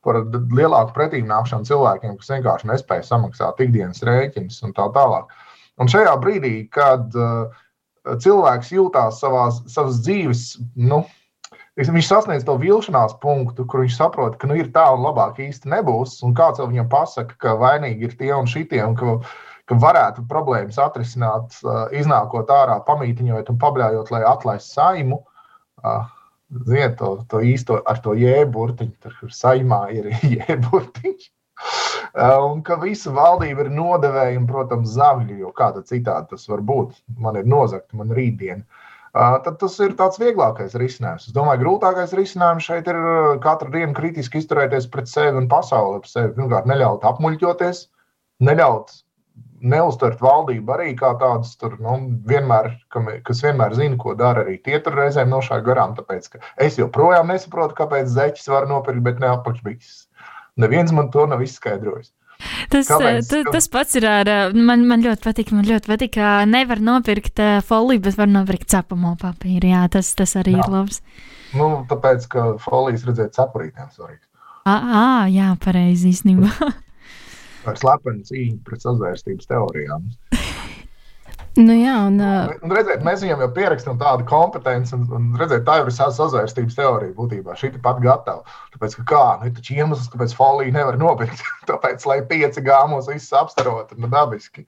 par 0.01 0.17
lielāku 0.33 0.95
pretīmnākšanu 0.95 1.69
cilvēkiem, 1.69 2.15
kas 2.17 2.31
vienkārši 2.33 2.71
nespēja 2.71 3.05
samaksāt 3.05 3.61
ikdienas 3.61 4.01
rēķinus 4.07 4.57
un 4.65 4.73
tā 4.73 4.87
tālāk. 4.95 5.29
Uh, 5.29 5.46
Un 5.77 5.89
šajā 5.91 6.15
brīdī, 6.21 6.55
kad 6.73 7.13
uh, 7.17 7.53
cilvēks 8.23 8.73
jūtās 8.73 9.21
savās, 9.21 9.61
savas 9.69 9.99
dzīves, 10.05 10.43
nu, 10.89 11.03
viņš 11.77 12.07
sasniedz 12.09 12.45
to 12.47 12.57
vilšanās 12.61 13.17
punktu, 13.21 13.65
kur 13.69 13.83
viņš 13.83 13.99
saprot, 13.99 14.39
ka 14.41 14.49
nu, 14.49 14.57
ir 14.57 14.71
tā 14.73 14.87
un 14.95 15.05
labāk 15.05 15.41
īsti 15.43 15.69
nebūs. 15.73 16.17
Un 16.25 16.33
kāds 16.37 16.63
viņam 16.63 16.89
pasaka, 16.89 17.37
ka 17.43 17.55
vainīgi 17.61 18.09
ir 18.09 18.17
tie 18.17 18.33
un 18.33 18.49
šitie, 18.49 18.81
un 18.85 18.97
ka, 18.97 19.19
ka 19.69 19.77
varētu 19.83 20.25
problēmas 20.31 20.81
atrisināt, 20.81 21.59
uh, 21.63 21.85
iznākot 21.93 22.49
ārā, 22.53 22.81
pamītiņot 22.87 23.53
un 23.53 23.61
pabļājot, 23.61 24.13
lai 24.15 24.23
atlaistu 24.25 24.79
saimu. 24.79 25.21
Uh, 25.83 26.05
Ziniet, 26.47 26.93
to, 26.95 27.09
to 27.27 27.41
īsto 27.43 27.81
ar 27.83 27.97
to 27.99 28.13
jēburtiņu, 28.15 28.93
tur 29.03 29.33
saimā 29.35 29.81
ir 29.91 30.13
jēburtiņš. 30.37 31.25
Eh, 32.17 32.37
un 32.41 32.61
ka 32.65 32.77
visa 32.81 33.11
valdība 33.13 33.65
ir 33.65 33.71
nodevēja, 33.73 34.37
un, 34.39 34.45
protams, 34.49 34.93
zagļi, 34.97 35.39
jo 35.43 35.53
kāda 35.57 35.83
citādi 35.85 36.33
tas 36.33 36.47
var 36.51 36.63
būt. 36.65 36.95
Man 37.21 37.39
ir 37.39 37.49
nozagta, 37.49 37.97
man 37.99 38.13
ir 38.13 38.21
rītdiena. 38.21 38.63
Eh, 39.17 39.35
tad 39.45 39.57
tas 39.61 39.79
ir 39.83 39.95
tāds 39.99 40.21
vieglākais 40.21 40.77
risinājums. 40.81 41.27
Es 41.29 41.35
domāju, 41.35 41.63
grūtākais 41.65 42.15
risinājums 42.17 42.69
šeit 42.69 42.89
ir 42.91 43.01
eh, 43.01 43.33
katru 43.43 43.73
dienu 43.73 43.97
kritiski 43.97 44.41
izturēties 44.41 44.89
pret 44.93 45.11
sevi 45.11 45.41
un 45.41 45.49
pasauli. 45.51 46.01
Sevi. 46.09 46.33
Pirmkārt, 46.37 46.69
neļaut 46.69 47.05
apmuļķoties, 47.11 47.83
neļaut 48.49 48.97
neuztvert 49.57 50.19
valdību 50.21 50.73
arī 50.75 50.91
kā 50.97 51.13
tādas, 51.21 51.55
tur, 51.57 51.77
nu, 51.81 51.95
vienmēr, 52.29 52.69
kas 53.25 53.41
vienmēr 53.45 53.73
zina, 53.77 53.97
ko 54.01 54.13
dara. 54.17 54.43
Arī 54.45 54.57
tie 54.63 54.77
tur 54.83 54.97
reizēm 54.99 55.31
nošāva 55.33 55.65
garām. 55.65 55.95
Tāpēc 55.97 56.29
es 56.65 56.77
joprojām 56.77 57.31
nesaprotu, 57.33 57.77
kāpēc 57.79 58.11
zeķis 58.13 58.51
var 58.53 58.69
nopirkt, 58.69 59.01
bet 59.07 59.21
ne 59.23 59.31
apakšbiks. 59.33 60.03
Neviens 60.57 60.93
man 60.95 61.11
to 61.13 61.25
nav 61.29 61.43
izskaidrojis. 61.45 62.11
Tas, 62.69 62.89
Kāpēc? 62.89 63.31
Eh, 63.33 63.47
tas 63.53 63.67
pats 63.71 63.97
ir 63.97 64.05
ar. 64.09 64.29
Eh, 64.29 64.57
man, 64.57 64.85
man 64.89 65.03
ļoti 65.05 65.23
patīk, 65.25 65.53
man 65.55 65.65
ļoti 65.65 65.89
patīk, 65.89 66.13
ka 66.17 66.45
nevar 66.49 66.81
nopirkt 66.83 67.41
eh, 67.41 67.59
foliju, 67.65 68.03
bet 68.05 68.17
var 68.19 68.29
nopirkt 68.29 68.69
cepamo 68.73 69.15
papīru. 69.21 69.71
Jā, 69.71 69.85
tas, 69.93 70.11
tas 70.17 70.35
arī 70.39 70.57
jā. 70.57 70.65
ir 70.65 70.73
labs. 70.73 71.01
Nu, 71.57 71.69
tāpēc, 71.89 72.27
ka 72.29 72.47
folijas 72.61 73.07
redzēt 73.07 73.37
cepurītēm 73.37 73.89
svarīgs. 73.95 74.25
Ah, 74.67 75.29
jā, 75.31 75.53
pareizi 75.63 76.11
īstenībā. 76.11 76.51
Par 77.63 77.79
slepenu 77.79 78.25
cīņu 78.27 78.59
pret 78.67 78.83
sazvērstības 78.83 79.49
teorijām. 79.49 80.11
Nu, 81.57 81.73
jā, 81.73 81.95
un, 82.05 82.19
uh... 82.21 82.51
un 82.61 82.73
redziet, 82.75 83.01
mēs 83.05 83.23
viņam 83.23 83.41
jau 83.41 83.47
pierakstām 83.55 83.97
tādu 83.97 84.25
kompetenci, 84.29 84.93
un, 84.93 85.05
un 85.17 85.29
redziet, 85.39 85.63
tā 85.65 85.79
jau 85.79 85.87
ir 85.87 85.95
sazvērstības 85.95 86.77
teorija 86.77 87.15
būtībā. 87.17 87.55
Šī 87.57 87.71
ir 87.71 87.79
pat 87.83 87.97
gatava. 88.03 88.43
Tāpēc, 88.75 88.97
ka 88.99 89.05
kā, 89.09 89.23
nu, 89.41 89.49
taču 89.57 89.77
iemesls, 89.77 90.09
kāpēc 90.13 90.35
foliju 90.37 90.75
nevar 90.75 90.99
nopirkt, 91.01 91.41
tāpēc, 91.69 92.05
lai 92.09 92.19
pieci 92.29 92.61
gāmos 92.65 93.09
visus 93.09 93.33
apstarot, 93.39 93.95
nu, 93.97 94.09
dabiski. 94.11 94.67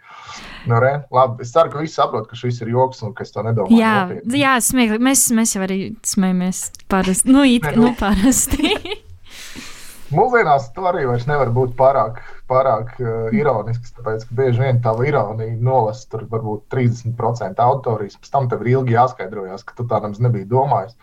Nu, 0.69 0.79
re, 0.81 0.95
labi, 1.13 1.45
es 1.45 1.53
ceru, 1.53 1.73
ka 1.73 1.83
visi 1.83 1.99
saprot, 1.99 2.25
ka 2.29 2.39
šis 2.39 2.63
ir 2.65 2.73
joks 2.73 3.05
un 3.05 3.13
ka 3.13 3.27
es 3.27 3.35
to 3.35 3.45
nedomāju. 3.45 3.77
Jā, 3.77 3.93
nopietni. 4.09 4.41
jā 4.41 4.55
smieklīgi. 4.69 5.05
Mēs, 5.11 5.27
mēs 5.37 5.53
jau 5.55 5.63
arī 5.67 5.79
smējamies 6.09 6.63
parasti. 6.89 7.29
Nu, 7.29 7.45
it, 7.45 7.69
nu, 7.75 7.91
nu 7.91 7.93
parasti. 7.99 8.73
Mūsdienās 10.17 10.71
to 10.73 10.89
arī 10.89 11.05
nevar 11.29 11.51
būt 11.53 11.77
pārāk, 11.77 12.23
pārāk 12.49 12.91
uh, 12.99 13.29
ironisks, 13.35 13.93
tāpēc, 13.97 14.25
ka 14.27 14.37
bieži 14.41 14.63
vien 14.65 14.81
tā 14.83 14.93
ironija 15.07 15.55
nolasa 15.63 16.09
tur 16.11 16.25
varbūt 16.31 16.67
30% 16.73 17.63
autorijas, 17.63 18.19
pēc 18.19 18.33
tam 18.33 18.49
tev 18.51 18.65
ir 18.65 18.73
ilgi 18.75 18.97
jāskaidrojas, 18.97 19.65
ka 19.67 19.77
tu 19.77 19.87
tādam 19.89 20.17
nebija 20.19 20.49
domājis. 20.49 20.97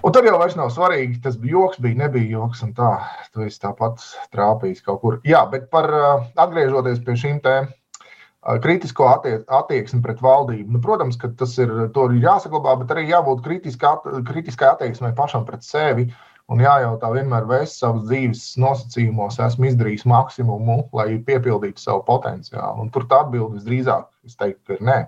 Un 0.00 0.14
tad 0.16 0.24
jau 0.24 0.38
vairs 0.40 0.56
nav 0.56 0.70
svarīgi, 0.72 1.18
tas 1.24 1.36
bija 1.36 1.58
joks, 1.58 1.80
bija, 1.84 1.98
nebija 2.06 2.38
joks, 2.38 2.62
un 2.64 2.72
tā, 2.76 2.94
tu 3.34 3.44
esi 3.44 3.60
tāpat 3.60 4.00
trāpījis 4.32 4.80
kaut 4.86 5.02
kur. 5.02 5.18
Jā, 5.28 5.44
bet 5.52 5.68
par 5.72 5.90
uh, 5.92 6.24
atgriežoties 6.40 7.02
pie 7.04 7.18
šīm 7.20 7.44
tēmām. 7.44 7.76
kritisko 8.64 9.04
attie 9.04 9.34
attieksmi 9.52 10.00
pret 10.00 10.22
valdību. 10.24 10.72
Nu, 10.72 10.80
protams, 10.80 11.18
ka 11.20 11.28
tas 11.36 11.58
ir, 11.60 11.68
ir 11.92 12.14
jāsaglabā, 12.24 12.78
bet 12.80 12.94
arī 12.94 13.10
jābūt 13.10 13.42
kritiskai 13.44 14.70
attieksmei 14.70 15.12
pašam 15.12 15.44
pret 15.44 15.62
sevi. 15.62 16.08
Un 16.50 16.58
jājautā 16.64 17.12
vienmēr, 17.14 17.44
vai 17.46 17.60
es 17.62 17.76
savas 17.78 18.08
dzīves 18.08 18.42
nosacījumos 18.58 19.38
esmu 19.44 19.68
izdarījis 19.68 20.06
maksimumu, 20.10 20.80
lai 20.98 21.12
piepildītu 21.28 21.82
savu 21.82 22.02
potenciālu. 22.08 22.82
Un 22.82 22.90
tur 22.94 23.06
tā 23.10 23.20
atbilde 23.24 23.60
visdrīzāk, 23.60 24.08
es 24.26 24.34
teiktu, 24.40 24.74
ir 24.74 24.82
nē. 24.88 24.98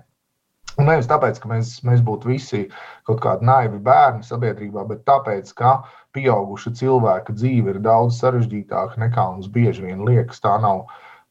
Un 0.79 0.87
nevis 0.89 1.09
tāpēc, 1.09 1.37
ka 1.41 1.49
mēs, 1.51 1.73
mēs 1.85 1.99
būtu 2.05 2.31
visi 2.31 2.63
kaut 3.05 3.19
kādi 3.25 3.45
naivi 3.45 3.81
bērni 3.83 4.25
sabiedrībā, 4.25 4.85
bet 4.89 5.03
tāpēc, 5.09 5.51
ka 5.59 5.73
pieauguša 6.15 6.73
cilvēka 6.79 7.35
dzīve 7.35 7.75
ir 7.75 7.81
daudz 7.83 8.17
sarežģītāka 8.23 9.01
nekā 9.03 9.27
mums 9.33 9.51
bieži 9.53 9.85
vien 9.85 10.01
liekas. 10.07 10.41
Tā 10.41 10.55
nav. 10.63 10.87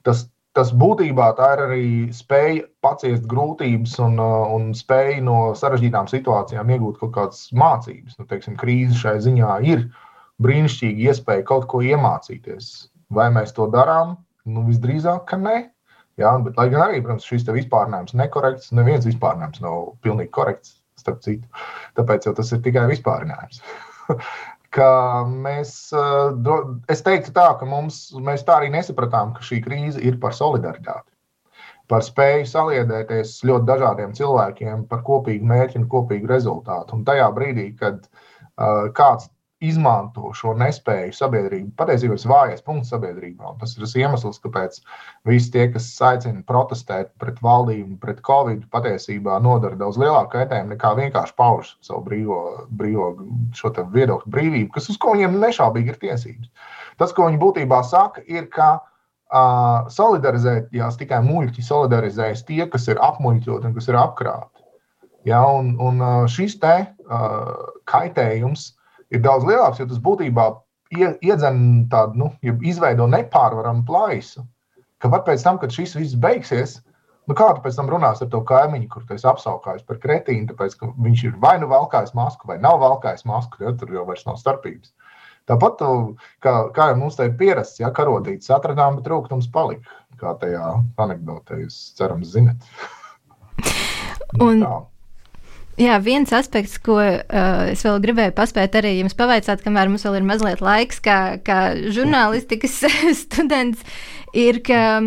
Tas, 0.06 0.26
tas 0.56 0.72
būtībā 0.76 1.30
tā 1.38 1.48
ir 1.56 1.62
arī 1.66 1.86
spēja 2.14 2.66
paciest 2.84 3.24
grūtības 3.30 3.96
un, 4.04 4.18
un 4.20 4.72
spēja 4.76 5.20
no 5.24 5.38
sarežģītām 5.58 6.10
situācijām 6.10 6.72
iegūt 6.74 7.00
kaut 7.00 7.14
kādas 7.16 7.46
mācības. 7.56 8.18
Nu, 8.18 8.28
teiksim, 8.28 8.58
krīze 8.60 8.98
šai 9.00 9.16
ziņā 9.24 9.58
ir 9.68 9.86
brīnišķīga 10.44 11.08
iespēja 11.08 11.46
kaut 11.48 11.68
ko 11.72 11.82
iemācīties. 11.86 12.72
Vai 13.12 13.28
mēs 13.32 13.54
to 13.56 13.68
darām? 13.72 14.16
Nu, 14.48 14.66
visdrīzāk, 14.68 15.24
ka 15.30 15.38
nē. 15.40 15.56
Ja, 16.20 16.34
bet, 16.44 16.58
lai 16.60 16.68
gan 16.72 16.86
arī, 16.88 17.00
protams, 17.00 17.24
šis 17.24 17.46
vispārinājums 17.48 18.12
ir 18.12 18.20
nekorekts, 18.20 18.72
neviens 18.76 19.06
vispārinājums 19.08 19.62
nav 19.64 19.94
pilnīgi 20.04 20.32
korekts, 20.34 20.76
starp 21.00 21.22
citu. 21.24 21.48
Tāpēc 21.96 22.28
tas 22.36 22.52
ir 22.52 22.60
tikai 22.64 22.84
vispārinājums. 24.72 25.42
mēs, 25.42 25.92
eh, 25.92 26.84
es 26.88 27.02
teiktu 27.02 27.32
tā, 27.32 27.58
ka 27.58 27.64
mums, 27.64 28.12
mēs 28.14 28.44
tā 28.44 28.60
arī 28.60 28.70
nesapratām, 28.70 29.34
ka 29.34 29.40
šī 29.40 29.62
krīze 29.64 30.00
ir 30.02 30.18
par 30.18 30.32
solidaritāti. 30.32 31.08
Par 31.88 32.00
spēju 32.00 32.46
saliedēties 32.46 33.44
ļoti 33.44 33.66
dažādiem 33.66 34.12
cilvēkiem 34.14 34.88
par 34.88 35.02
kopīgu 35.02 35.44
mērķi 35.44 35.76
un 35.76 35.88
kopīgu 35.88 36.26
rezultātu. 36.26 36.94
Un 36.94 37.04
tajā 37.04 37.28
brīdī, 37.34 37.76
kad 37.76 38.06
uh, 38.56 38.88
kāds 38.94 39.28
izmanto 39.62 40.32
šo 40.36 40.52
nespēju 40.58 41.14
sabiedrību. 41.16 41.70
Patiesībā 41.78 42.16
tas 42.16 42.26
ir 42.26 42.32
vājais 42.32 42.64
punkts 42.66 42.92
sabiedrībā. 42.92 43.54
Tas 43.60 43.74
ir 43.76 43.84
tas 43.84 43.94
iemesls, 43.98 44.40
kāpēc 44.42 44.78
visi 45.28 45.52
tie, 45.54 45.66
kas 45.72 45.86
aicina 46.02 46.42
protestēt 46.48 47.12
pret 47.22 47.38
valdību, 47.44 47.96
pret 48.02 48.22
covid, 48.26 48.64
patiesībā 48.74 49.38
nodara 49.44 49.78
daudz 49.78 50.00
lielāku 50.02 50.34
kaitējumu 50.34 50.74
nekā 50.74 50.92
vienkārši 50.98 51.36
pauž 51.38 51.74
savu 51.84 52.02
brīvo, 52.08 52.40
brīvo 52.70 53.12
viedokļu 53.94 54.34
brīvību, 54.36 54.72
kas 54.74 54.90
uz 54.90 54.98
ko 55.00 55.14
viņiem 55.16 55.38
nešaubīgi 55.42 55.94
ir 55.94 56.00
tiesības. 56.02 56.50
Tas, 57.00 57.14
ko 57.14 57.30
viņi 57.30 57.40
būtībā 57.42 57.82
saka, 57.86 58.24
ir, 58.26 58.50
ka 58.52 58.74
uh, 58.80 59.88
solidarizēties 59.94 60.98
tikai 61.00 61.22
muļķi, 61.26 61.64
solidarizējas 61.64 62.44
tie, 62.50 62.64
kas 62.70 62.90
ir 62.90 63.00
apmuļķoti 63.02 63.70
un 63.70 63.78
kas 63.78 63.88
ir 63.88 63.98
apkrāti. 64.02 64.48
Ja, 65.28 65.44
un, 65.46 65.76
un 65.78 66.02
šis 66.26 66.56
te 66.58 66.76
uh, 66.82 67.52
kaitējums 67.86 68.72
ir 69.12 69.22
daudz 69.24 69.46
lielāks, 69.48 69.80
jo 69.80 69.88
tas 69.90 70.00
būtībā 70.02 70.46
iedzen 70.92 71.60
tādu, 71.92 72.18
nu, 72.20 72.30
izveido 72.68 73.06
nepārvaramu 73.10 73.84
plaisu. 73.88 74.44
Ka 75.02 75.10
pat 75.12 75.26
pēc 75.26 75.44
tam, 75.44 75.58
kad 75.58 75.72
šis 75.74 75.96
viss 75.98 76.18
beigsies, 76.18 76.76
nu, 77.28 77.36
kā 77.38 77.48
tu 77.56 77.64
pēc 77.64 77.78
tam 77.78 77.88
runās 77.90 78.22
ar 78.22 78.30
to 78.32 78.42
kaimiņu, 78.46 78.88
kur 78.92 79.06
tu 79.06 79.16
esi 79.16 79.26
apsaukājis 79.28 79.86
par 79.88 79.98
kretīnu, 80.02 80.50
tāpēc, 80.52 80.76
ka 80.78 80.90
viņš 81.06 81.24
ir 81.28 81.40
vai 81.42 81.56
nu 81.62 81.70
valkājis 81.72 82.14
masku, 82.18 82.50
vai 82.50 82.58
nav 82.62 82.80
valkājis 82.82 83.26
masku, 83.28 83.64
jo 83.64 83.74
tur 83.80 83.96
jau 83.96 84.06
vairs 84.08 84.26
nav 84.28 84.38
starpības. 84.40 84.92
Tāpat, 85.50 85.82
kā, 86.44 86.54
kā 86.76 86.92
jau 86.92 86.98
mums 87.00 87.18
te 87.18 87.26
ir 87.26 87.34
pierasts, 87.38 87.80
ja 87.82 87.90
karotītes 87.94 88.52
atradām, 88.54 89.00
bet 89.00 89.08
trūkums 89.08 89.50
palika. 89.50 89.98
Kā 90.20 90.36
tajā 90.38 90.68
anekdotē, 91.02 91.64
jūs 91.64 91.78
cerams, 91.98 92.30
zinat. 92.36 92.62
Un, 94.38 94.62
tā. 94.62 94.76
Jā, 95.80 95.96
viens 96.04 96.28
aspekts, 96.36 96.76
ko 96.84 96.98
uh, 97.00 97.70
es 97.72 97.80
vēl 97.86 98.00
gribēju 98.04 98.34
paspēt 98.36 98.74
arī 98.76 98.98
jums 98.98 99.16
pavaicāt, 99.16 99.62
kamēr 99.64 99.88
mums 99.88 100.04
vēl 100.04 100.18
ir 100.18 100.26
mazliet 100.28 100.60
laiks, 100.60 101.00
kā, 101.00 101.38
kā 101.44 101.60
žurnālistikas 101.96 102.76
students, 103.24 103.80
ir, 104.36 104.60
ka, 104.66 105.00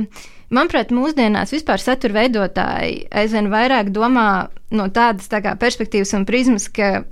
manuprāt, 0.50 0.94
mūsdienās 0.96 1.54
vispār 1.54 1.84
satura 1.84 2.24
veidotāji 2.24 3.06
aizvien 3.14 3.52
vairāk 3.54 3.94
domā 3.94 4.50
no 4.74 4.88
tādas 4.94 5.30
tā 5.32 5.44
kā, 5.46 5.54
perspektīvas 5.60 6.16
un 6.18 6.26
prizmas, 6.26 6.70
ka 6.74 7.04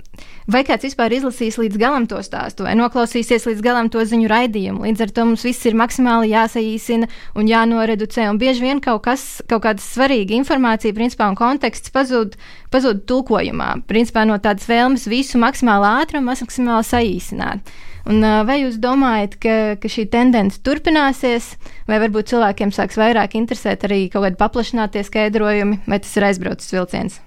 Vai 0.44 0.60
kāds 0.60 0.84
vispār 0.84 1.14
izlasīs 1.16 1.56
līdz 1.56 1.78
galam 1.80 2.04
to 2.08 2.18
stāstu, 2.24 2.66
vai 2.66 2.74
noklausīsies 2.76 3.46
līdz 3.48 3.62
galam 3.64 3.88
to 3.88 4.02
ziņu 4.04 4.28
raidījumu? 4.28 4.82
Līdz 4.84 5.06
ar 5.06 5.14
to 5.16 5.24
mums 5.30 5.44
viss 5.46 5.64
ir 5.64 5.76
maksimāli 5.80 6.34
jāsaīsina 6.34 7.08
un 7.40 7.48
jānoreducē. 7.48 8.26
Un 8.28 8.40
bieži 8.42 8.66
vien 8.66 8.82
kaut, 8.84 9.06
kas, 9.06 9.24
kaut 9.48 9.64
kāda 9.64 9.80
svarīga 9.80 10.36
informācija, 10.36 10.96
principā, 10.96 11.30
un 11.32 11.40
konteksts 11.40 11.94
pazūd, 11.94 12.36
pazūd 12.74 13.06
tulkojumā. 13.08 13.70
Principā 13.88 14.26
no 14.28 14.36
tādas 14.36 14.68
vēlmes 14.68 15.08
visu 15.08 15.40
maksimāli 15.40 15.90
ātri 16.04 16.20
un 16.20 16.28
maksimāli 16.28 16.90
saīsināt. 16.92 17.74
Un, 18.04 18.20
vai 18.44 18.60
jūs 18.60 18.76
domājat, 18.76 19.40
ka, 19.40 19.58
ka 19.80 19.88
šī 19.88 20.10
tendence 20.12 20.60
turpināsies, 20.60 21.54
vai 21.88 22.04
varbūt 22.04 22.34
cilvēkiem 22.34 22.74
sāks 22.76 23.00
vairāk 23.00 23.40
interesēt 23.40 23.88
arī 23.88 24.10
kaut 24.12 24.28
kādi 24.28 24.42
paplašinātie 24.44 25.08
skaidrojumi, 25.08 25.86
vai 25.88 26.04
tas 26.04 26.18
ir 26.20 26.28
aizbraucis 26.28 26.76
vilciens? 26.76 27.24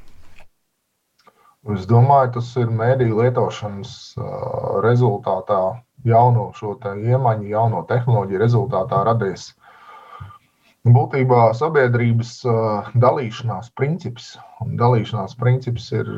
Es 1.76 1.84
domāju, 1.90 2.38
tas 2.38 2.54
ir 2.62 2.70
mēdīju 2.72 3.18
lietošanas 3.20 3.94
rezultātā, 4.86 5.62
jauno 6.08 6.46
šo 6.56 6.78
iemaņu, 6.80 7.50
jauno 7.52 7.82
tehnoloģiju 7.90 8.40
rezultātā 8.40 9.02
radies 9.08 9.50
būtībā 10.88 11.42
sabiedrības 11.58 12.32
dalīšanās 13.04 13.72
princips. 13.76 14.36
Un 14.64 14.78
dalīšanās 14.80 15.36
princips 15.40 15.92
ir 15.92 16.10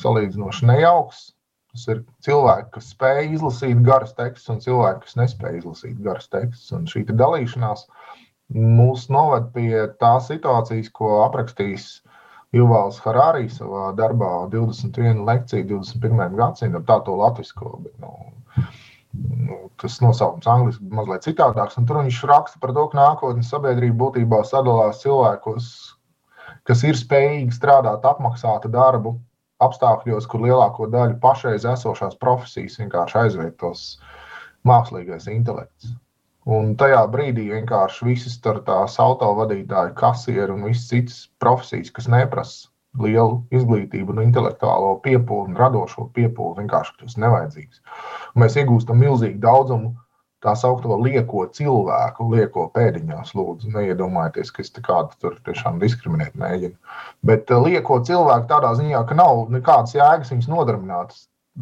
salīdzinoši 0.00 0.70
nejauks. 0.70 1.24
Tas 1.70 1.86
ir 1.92 2.00
cilvēki, 2.26 2.70
kas 2.76 2.92
spēj 2.94 3.28
izlasīt 3.36 3.82
garas 3.86 4.14
tekstus, 4.18 4.48
un 4.50 4.62
cilvēki, 4.62 5.04
kas 5.06 5.18
nespēj 5.20 5.60
izlasīt 5.60 6.00
garas 6.02 6.26
tekstus. 6.30 6.72
Un 6.74 6.88
šī 6.90 7.04
dalīšanās 7.10 7.84
mūs 8.54 9.06
noved 9.14 9.52
pie 9.54 9.84
tās 10.02 10.26
situācijas, 10.30 10.90
ko 10.90 11.20
aprakstīs 11.28 12.00
Juvāls 12.56 12.96
Harārī 13.04 13.44
savā 13.52 13.90
darbā 13.98 14.28
21 14.50 15.22
lekcija 15.26 15.66
21. 15.70 16.34
gadsimtam, 16.38 16.82
tā 16.88 16.96
to 17.06 17.14
latvisko, 17.20 17.76
bet 17.84 17.94
nu, 18.02 18.10
nu, 19.46 19.58
tas 19.82 20.00
nosaukums 20.02 20.48
angliski 20.50 20.90
mazliet 20.98 21.28
citādāks. 21.28 21.78
Tur 21.78 22.00
viņš 22.00 22.18
raksta 22.32 22.58
par 22.62 22.74
to, 22.74 22.88
ka 22.90 22.98
nākotnes 22.98 23.52
sabiedrība 23.54 24.00
būtībā 24.02 24.42
sadalās 24.48 25.02
cilvēkos, 25.04 25.70
kas 26.66 26.84
ir 26.90 26.98
spējīgi 26.98 27.54
strādāt 27.54 28.06
apmaksātu 28.10 28.72
darbu 28.74 29.14
apstākļos, 29.62 30.26
kur 30.26 30.42
lielāko 30.42 30.90
daļu 30.90 31.20
pašreiz 31.22 31.68
esošās 31.68 32.18
profesijas 32.18 32.80
vienkārši 32.82 33.18
aizvietos 33.22 33.86
mākslīgais 34.66 35.30
intelekts. 35.30 35.94
Un 36.48 36.74
tajā 36.80 37.00
brīdī 37.12 37.50
vienkārši 37.52 38.06
visas 38.06 38.38
tās 38.40 38.96
autovadītāji, 39.02 39.94
kasieri 39.96 40.54
un 40.54 40.64
visas 40.64 40.88
citas 40.88 41.18
profesijas, 41.38 41.90
kas 41.92 42.08
neprasa 42.08 42.70
lielu 42.98 43.42
izglītību, 43.54 44.14
un 44.14 44.22
intelektuālo 44.24 44.94
piepūli 45.04 45.52
un 45.52 45.58
radošo 45.60 46.08
piepūli, 46.16 46.62
vienkārši 46.62 46.96
kļūst 46.96 47.20
nevajadzīgs. 47.22 47.82
Un 48.34 48.44
mēs 48.44 48.56
iegūstam 48.56 48.98
milzīgu 49.04 49.38
daudzumu 49.44 49.92
tā 50.40 50.54
saucamo 50.56 50.96
lieko 51.04 51.44
cilvēku, 51.52 52.30
lieko 52.34 52.66
pēdiņās, 52.74 53.34
lūdzu, 53.36 53.72
neiedomājieties, 53.74 54.52
ka 54.56 54.64
es 54.64 54.72
kādu 54.72 55.18
tur 55.20 55.36
tiešām 55.44 55.80
diskriminēt 55.82 56.38
mēģinu. 56.40 56.76
Bet 57.26 57.52
eh, 57.52 57.60
lieko 57.68 58.00
cilvēku 58.08 58.48
tādā 58.50 58.72
ziņā, 58.80 59.04
ka 59.06 59.18
nav 59.18 59.44
nekādas 59.52 59.94
jēgas 59.98 60.32
viņus 60.32 60.48
nodarbināt 60.50 61.12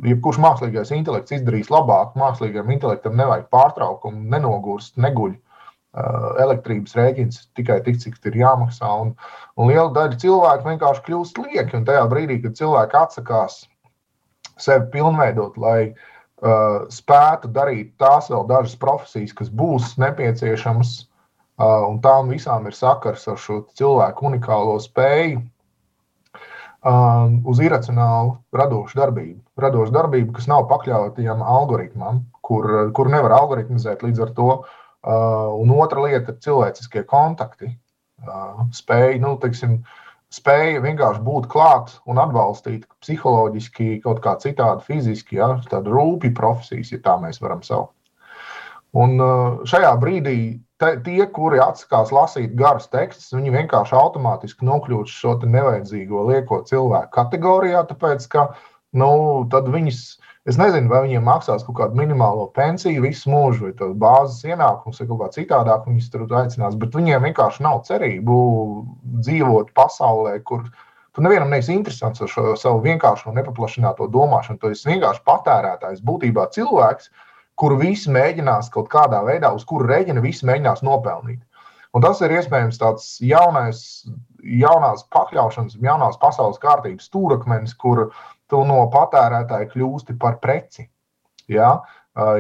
jebkurš 0.07 0.39
mākslīgais 0.43 0.93
intelekts 0.95 1.35
izdarīs 1.37 1.71
labāk. 1.73 2.15
Mākslīgam 2.19 2.71
intelektam 2.75 3.17
nevajag 3.19 3.49
pārtraukumu, 3.55 4.27
nenogurst, 4.35 4.97
neguļ. 5.01 5.37
Uh, 5.99 6.35
elektrības 6.45 6.93
rēķins 6.99 7.41
tikai 7.57 7.79
tik, 7.87 7.97
cik 8.03 8.19
ir 8.29 8.37
jāmaksā. 8.43 8.91
Un, 9.03 9.15
un 9.57 9.71
liela 9.71 9.89
daļa 9.97 10.19
cilvēku 10.21 10.69
vienkārši 10.69 11.05
kļūst 11.07 11.41
lieki. 11.47 11.79
Un 11.79 11.89
tajā 11.89 12.05
brīdī, 12.13 12.39
kad 12.45 12.59
cilvēki 12.61 12.99
atsakās 13.01 13.63
sevi 14.61 14.87
pilnveidot, 14.93 15.57
lai 15.59 15.79
uh, 15.89 16.85
spētu 16.93 17.51
darīt 17.55 17.95
tās 18.03 18.29
vēl 18.31 18.47
dažas 18.51 18.77
profesijas, 18.79 19.35
kas 19.39 19.51
būs 19.51 19.97
nepieciešamas, 20.03 20.95
uh, 21.01 21.89
un 21.89 22.03
tām 22.05 22.31
visām 22.35 22.69
ir 22.69 22.77
sakars 22.77 23.27
ar 23.33 23.41
šo 23.41 23.63
cilvēku 23.79 24.29
unikālo 24.29 24.77
spēju 24.83 25.41
um, 26.85 27.41
uz 27.49 27.65
iracionālu 27.65 28.37
radošu 28.55 29.01
darbību. 29.01 29.41
Radošu 29.59 29.95
darbību, 29.95 30.33
kas 30.37 30.47
nav 30.51 30.69
pakļautiem 30.71 31.43
algoritmam, 31.43 32.23
kur, 32.47 32.69
kur 32.95 33.11
nevar 33.11 33.35
algoritmizēt 33.41 34.05
līdz 34.07 34.27
ar 34.27 34.35
to. 34.37 34.51
Uh, 34.99 35.55
un 35.59 35.73
otra 35.79 36.05
lieta 36.05 36.35
ir 36.35 36.43
cilvēciskie 36.45 37.05
kontakti. 37.11 37.73
Uh, 38.23 38.65
spēja, 38.75 39.17
nu, 39.23 39.37
teiksim, 39.43 39.79
spēja 40.35 40.83
vienkārši 40.85 41.23
būt 41.27 41.47
klāt 41.51 41.95
un 42.11 42.19
atbalstīt 42.23 42.87
psiholoģiski, 43.03 44.01
kaut 44.05 44.23
kā 44.25 44.35
citādi 44.43 44.87
fiziski, 44.87 45.39
ja, 45.39 45.53
tāda 45.71 45.95
rūpīga 45.95 46.37
profesijas, 46.39 46.93
ja 46.95 47.03
tā 47.05 47.15
mēs 47.23 47.43
varam 47.43 47.63
saukt. 47.67 47.95
Un 48.99 49.19
uh, 49.21 49.61
šajā 49.69 49.93
brīdī 50.01 50.39
te, 50.81 50.95
tie, 51.05 51.21
kuri 51.35 51.61
atsakās 51.63 52.13
lasīt 52.15 52.55
garus 52.59 52.89
tekstus, 52.93 53.35
viņi 53.37 53.53
vienkārši 53.55 53.97
automātiski 53.99 54.67
nokļūst 54.69 55.15
šo 55.15 55.37
nevajadzīgo 55.45 56.25
lieko 56.31 56.63
cilvēku 56.69 57.13
kategorijā, 57.19 57.85
tāpēc 57.91 58.27
ka 58.33 58.49
nu, 58.97 59.11
tad 59.53 59.69
viņas. 59.73 60.03
Es 60.49 60.57
nezinu, 60.57 60.89
vai 60.89 61.03
viņiem 61.05 61.27
maksās 61.29 61.65
kaut 61.67 61.77
kādu 61.77 61.99
minimālo 61.99 62.47
pensiju 62.57 63.03
visu 63.05 63.29
mūžu, 63.29 63.69
vai 63.69 63.89
bāzes 64.01 64.47
ienākumus, 64.49 65.01
vai 65.03 65.07
kaut 65.11 65.19
kā 65.21 65.27
citādāk 65.35 65.85
viņus 65.85 66.07
tur 66.15 66.25
aicinās. 66.41 66.79
Bet 66.81 66.97
viņiem 66.97 67.27
vienkārši 67.29 67.67
nav 67.67 67.83
cerību 67.85 68.37
dzīvot 69.27 69.75
pasaulē, 69.77 70.39
kur 70.49 70.63
tu 71.13 71.25
nevienam 71.27 71.53
neesi 71.53 71.75
interesants 71.77 72.25
ar 72.25 72.33
šo 72.33 72.55
savu 72.57 72.81
vienkāršo, 72.87 73.35
nepaplašināto 73.37 74.09
domāšanu. 74.15 74.63
Tu 74.63 74.73
esi 74.73 74.89
vienkārši 74.89 75.21
patērētājs, 75.29 76.01
būtībā 76.09 76.49
cilvēks, 76.57 77.11
kuru 77.61 77.77
visi 77.83 78.09
mēģinās 78.15 78.73
kaut 78.73 78.89
kādā 78.89 79.21
veidā, 79.27 79.53
uz 79.53 79.69
kuru 79.69 79.91
rēķina 79.91 80.25
visi 80.25 80.49
mēģinās 80.49 80.81
nopelnīt. 80.87 81.43
Un 81.97 82.05
tas 82.05 82.21
ir 82.23 82.33
iespējams 82.37 82.79
tāds 82.81 83.07
jaunais, 83.25 83.81
jaunās 84.45 85.07
pakļaušanas, 85.15 85.79
jaunās 85.83 86.19
pasaules 86.21 86.61
kārtības 86.63 87.09
stūrakmenis, 87.09 87.75
kur 87.81 88.11
tu 88.51 88.65
no 88.69 88.81
patērētāja 88.93 89.71
kļūsti 89.73 90.19
par 90.21 90.39
preci. 90.43 90.89
Ja? 91.49 91.79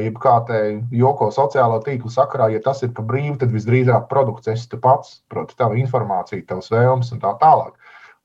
Jeb 0.02 0.16
kā 0.18 0.34
te 0.48 0.58
joko 0.90 1.28
sociālo 1.30 1.78
tīklu 1.84 2.10
sakarā, 2.10 2.48
ja 2.50 2.58
tas 2.64 2.82
ir 2.82 2.90
pa 2.96 3.04
brīvu, 3.06 3.36
tad 3.38 3.52
visdrīzāk 3.54 4.08
produkts 4.10 4.50
esi 4.50 4.66
tu 4.72 4.80
pats, 4.82 5.20
proti, 5.30 5.54
tava 5.60 5.78
informācija, 5.78 6.42
tavs 6.48 6.72
vēlmes 6.74 7.12
un 7.14 7.22
tā 7.22 7.36
tālāk 7.38 7.76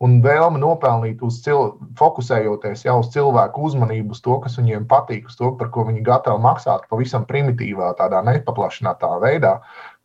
un 0.03 0.19
vēlme 0.23 0.59
nopelnīt, 0.61 1.21
cilvēku, 1.45 1.87
fokusējoties 1.99 2.85
jau 2.87 2.97
uz 3.01 3.09
cilvēku 3.13 3.63
uzmanību, 3.69 4.15
uz 4.15 4.21
to, 4.25 4.37
kas 4.43 4.57
viņiem 4.59 4.87
patīk, 4.89 5.29
uz 5.31 5.37
to, 5.39 5.53
par 5.59 5.69
ko 5.73 5.85
viņi 5.87 6.03
gatavi 6.05 6.43
maksāt, 6.43 6.87
pavisam 6.91 7.27
primitīvā, 7.29 7.93
tādā 7.99 8.23
nepaplašinātā 8.27 9.11
veidā, 9.23 9.57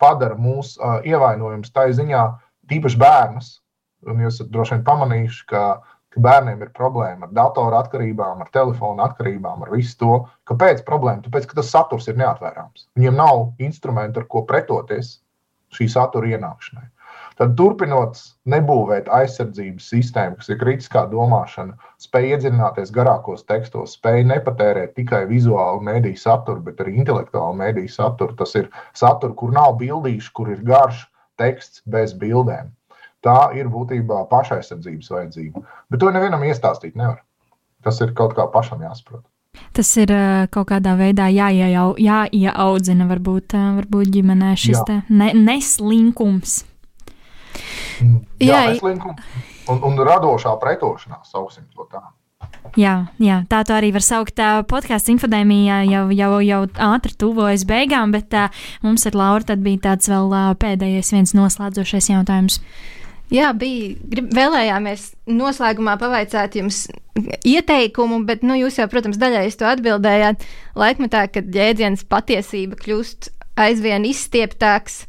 padara 0.03 0.39
mūs 0.39 0.77
uh, 0.79 1.01
ievainojums 1.07 1.75
tā 1.75 1.89
ziņā, 1.95 2.25
tīpaši 2.71 3.01
bērnus. 3.01 3.57
Un 4.07 4.21
jūs 4.23 4.39
droši 4.47 4.77
vien 4.77 4.85
pamanījuši, 4.87 5.47
ka, 5.51 5.63
ka 6.15 6.23
bērniem 6.25 6.63
ir 6.65 6.75
problēma 6.77 7.29
ar 7.29 7.33
datoru 7.37 7.79
atkarībām, 7.79 8.43
ar 8.45 8.53
telefonu 8.55 9.05
atkarībām, 9.05 9.65
ar 9.65 9.73
visu 9.75 9.97
to. 10.03 10.13
Kāpēc 10.49 10.85
problēma? 10.87 11.25
Tāpēc, 11.27 11.49
ka 11.49 11.59
tas 11.61 11.73
saturs 11.75 12.09
ir 12.09 12.21
neatvērams. 12.21 12.89
Viņiem 12.99 13.19
nav 13.19 13.65
instrumentu, 13.65 14.23
ar 14.23 14.31
ko 14.33 14.45
pretoties 14.49 15.19
šī 15.77 15.89
satura 15.93 16.33
ienākšanai. 16.37 16.87
Tad, 17.39 17.53
turpinot 17.59 18.19
nebūvēt 18.51 19.07
aizsardzības 19.15 19.85
sistēmu, 19.93 20.39
kas 20.41 20.49
ir 20.51 20.59
kritiskā 20.59 21.05
domāšana, 21.13 21.77
spēj 22.03 22.33
iedziļināties 22.33 22.91
garākos 22.97 23.47
tekstos, 23.47 23.95
spēj 23.95 24.25
nepatērēt 24.33 24.97
tikai 24.97 25.21
vizuālu 25.31 25.85
mediju 25.87 26.19
saturu, 26.19 26.65
bet 26.67 26.83
arī 26.83 26.97
intelektuālu 26.99 27.55
mediju 27.61 27.93
saturu. 27.95 28.35
Tas 28.41 28.57
ir 28.59 28.73
saturs, 28.99 29.37
kur 29.39 29.55
nav 29.55 29.77
bildīšu, 29.83 30.35
kur 30.35 30.51
ir 30.51 30.65
garš 30.67 31.05
teksts 31.39 31.85
bez 31.87 32.17
bildēm. 32.19 32.73
Tā 33.29 33.41
ir 33.59 33.69
būtībā 33.69 34.23
pašaizsardzības 34.31 35.11
vajadzība. 35.13 35.65
Bet 35.93 36.01
to 36.01 36.13
nevienam 36.15 36.45
iestāstīt 36.49 36.97
nevar. 36.97 37.21
Tas 37.85 38.01
ir 38.05 38.15
kaut 38.17 38.33
kā 38.39 38.49
pašam 38.51 38.81
jāsaprot. 38.83 39.27
Tas 39.75 39.91
ir 40.01 40.11
uh, 40.15 40.47
kaut 40.53 40.71
kādā 40.71 40.95
veidā 40.99 41.29
jāiejau, 41.33 41.93
jāieaudzina, 42.01 43.07
varbūt, 43.11 43.55
uh, 43.59 43.79
varbūt 43.81 44.13
ģimenē 44.15 44.53
šis 44.59 44.79
Jā. 44.81 45.01
ne, 45.09 45.33
neslinkums. 45.37 46.61
Jā, 48.39 48.61
jā 48.71 48.93
un, 49.69 49.83
un 49.83 49.99
radošā 50.07 50.55
pretošanās, 50.63 51.33
sauksim 51.33 51.67
to 51.75 51.89
tā. 51.91 52.03
Jā, 52.79 53.09
jā, 53.23 53.41
tā 53.51 53.63
to 53.67 53.75
arī 53.75 53.91
var 53.95 54.05
saukt. 54.05 54.39
Podkāstu 54.71 55.15
infodēmija 55.15 55.81
jau, 55.89 56.05
jau, 56.15 56.31
jau 56.45 56.61
ātri 56.89 57.17
tuvojas 57.19 57.65
beigām, 57.69 58.13
bet 58.15 58.35
uh, 58.37 58.63
mums 58.85 59.09
ar 59.09 59.19
Lauru 59.19 59.57
bija 59.65 59.89
tāds 59.91 60.11
vēl 60.11 60.31
uh, 60.31 60.53
pēdējais 60.61 61.13
viens 61.17 61.35
noslēdzošais 61.39 62.13
jautājums. 62.13 62.61
Jā, 63.33 63.51
bija. 63.57 63.93
Grib, 64.09 64.31
vēlējāmies 64.37 65.11
noslēgumā 65.29 65.99
pavaicāt 66.01 66.57
jums 66.57 66.87
ieteikumu, 67.45 68.23
bet 68.29 68.45
nu, 68.47 68.57
jūs 68.57 68.79
jau, 68.81 68.89
protams, 68.89 69.19
daļai 69.21 69.51
to 69.59 69.69
atbildējāt. 69.69 70.47
Laikmetā, 70.79 71.27
kad 71.35 71.51
jēdziens 71.53 72.07
patiesība 72.09 72.79
kļūst 72.81 73.33
aizvien 73.59 74.07
izstieptāks, 74.09 75.03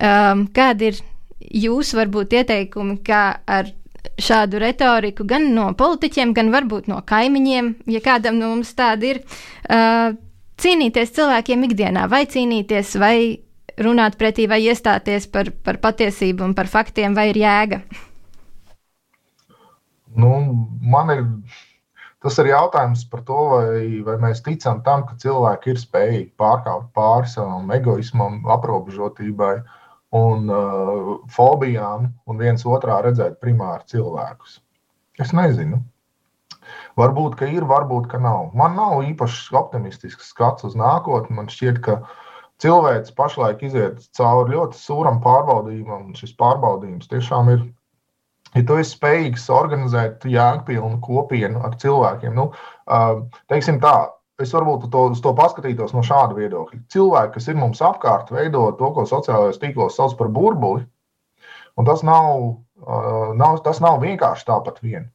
um, 0.00 0.46
kāda 0.56 0.88
ir 0.90 1.02
jūs 1.40 1.92
varbūt 1.98 2.38
ieteikumi, 2.40 3.00
kā 3.04 3.24
ar 3.44 3.68
šādu 4.20 4.60
retoriku 4.62 5.26
gan 5.28 5.50
no 5.54 5.70
politiķiem, 5.76 6.32
gan 6.36 6.52
varbūt 6.54 6.88
no 6.88 7.00
kaimiņiem, 7.06 7.74
ja 7.92 8.00
kādam 8.04 8.38
no 8.40 8.54
mums 8.54 8.72
tāda 8.78 9.14
ir, 9.14 9.22
uh, 9.68 10.16
cīnīties 10.60 11.12
cilvēkiem 11.16 11.68
ikdienā, 11.68 12.06
vai 12.10 12.24
cīnīties, 12.30 12.96
vai 13.00 13.16
runāt 13.78 14.18
pretī, 14.20 14.46
vai 14.50 14.60
iestāties 14.66 15.28
par, 15.32 15.50
par 15.64 15.80
patiesību 15.82 16.44
un 16.46 16.54
par 16.58 16.70
faktiem, 16.70 17.14
vai 17.16 17.30
ir 17.30 17.40
jēga? 17.40 17.82
Nu, 20.20 20.30
man 20.82 21.12
ir 21.14 21.26
tas 22.20 22.36
ir 22.42 22.50
jautājums 22.50 23.06
par 23.08 23.22
to, 23.24 23.42
vai, 23.54 23.82
vai 24.04 24.16
mēs 24.20 24.42
ticam 24.44 24.82
tam, 24.84 25.06
ka 25.08 25.16
cilvēki 25.22 25.72
ir 25.72 25.78
spējīgi 25.80 26.32
pārkāpt 26.40 26.90
pāri 26.96 27.30
savam 27.30 27.70
egoismam, 27.72 28.42
aprobežotībai. 28.58 29.54
Uh, 29.60 29.76
un 30.10 30.50
uh, 30.50 31.12
fobijām, 31.30 32.10
un 32.26 32.40
viens 32.40 32.66
otrā 32.66 32.98
redzēt 33.04 33.38
primāri 33.42 33.86
cilvēkus. 33.92 34.58
Es 35.22 35.32
nezinu. 35.36 35.80
Varbūt, 36.98 37.36
ka 37.38 37.46
ir, 37.50 37.64
varbūt, 37.66 38.08
ka 38.10 38.18
nav. 38.22 38.50
Man 38.58 38.74
nav 38.78 39.04
īpaši 39.06 39.54
optimistisks 39.56 40.32
skats 40.34 40.66
uz 40.66 40.74
nākotni. 40.78 41.36
Man 41.38 41.50
šķiet, 41.50 41.78
ka 41.84 42.00
cilvēks 42.60 43.14
pašlaik 43.16 43.62
iziet 43.66 44.00
cauri 44.16 44.54
ļoti 44.54 44.78
sūram 44.78 45.20
pārbaudījumam, 45.24 46.10
un 46.10 46.16
šis 46.18 46.34
pārbaudījums 46.40 47.10
tiešām 47.10 47.52
ir. 47.54 47.66
Ja 48.56 48.64
tu 48.66 48.78
esi 48.82 48.96
spējīgs 48.96 49.44
organizēt 49.54 50.24
jēgpilnu 50.26 50.98
kopienu 51.04 51.60
ar 51.66 51.76
cilvēkiem, 51.78 52.34
nu, 52.34 52.48
uh, 52.90 53.20
teiksim 53.52 53.78
tā, 53.82 53.94
es 54.42 54.50
varbūt 54.56 54.88
to, 54.90 55.04
to 55.22 55.32
paskatītos 55.38 55.94
no 55.94 56.02
šāda 56.06 56.34
viedokļa. 56.34 56.80
Cilvēki, 56.90 57.34
kas 57.36 57.46
ir 57.52 57.60
mums 57.60 57.82
apkārt, 57.84 58.32
veido 58.34 58.64
to, 58.80 58.90
ko 58.96 59.06
sociālajos 59.06 59.60
tīklos 59.62 60.00
sauc 60.00 60.16
par 60.18 60.32
burbuli. 60.34 60.82
Un 61.78 61.86
tas 61.86 62.02
nav, 62.04 62.42
uh, 62.82 63.30
nav, 63.38 63.60
tas 63.64 63.78
nav 63.84 64.00
vienkārši 64.02 64.48
tāpat 64.50 64.82
vien. 64.82 65.06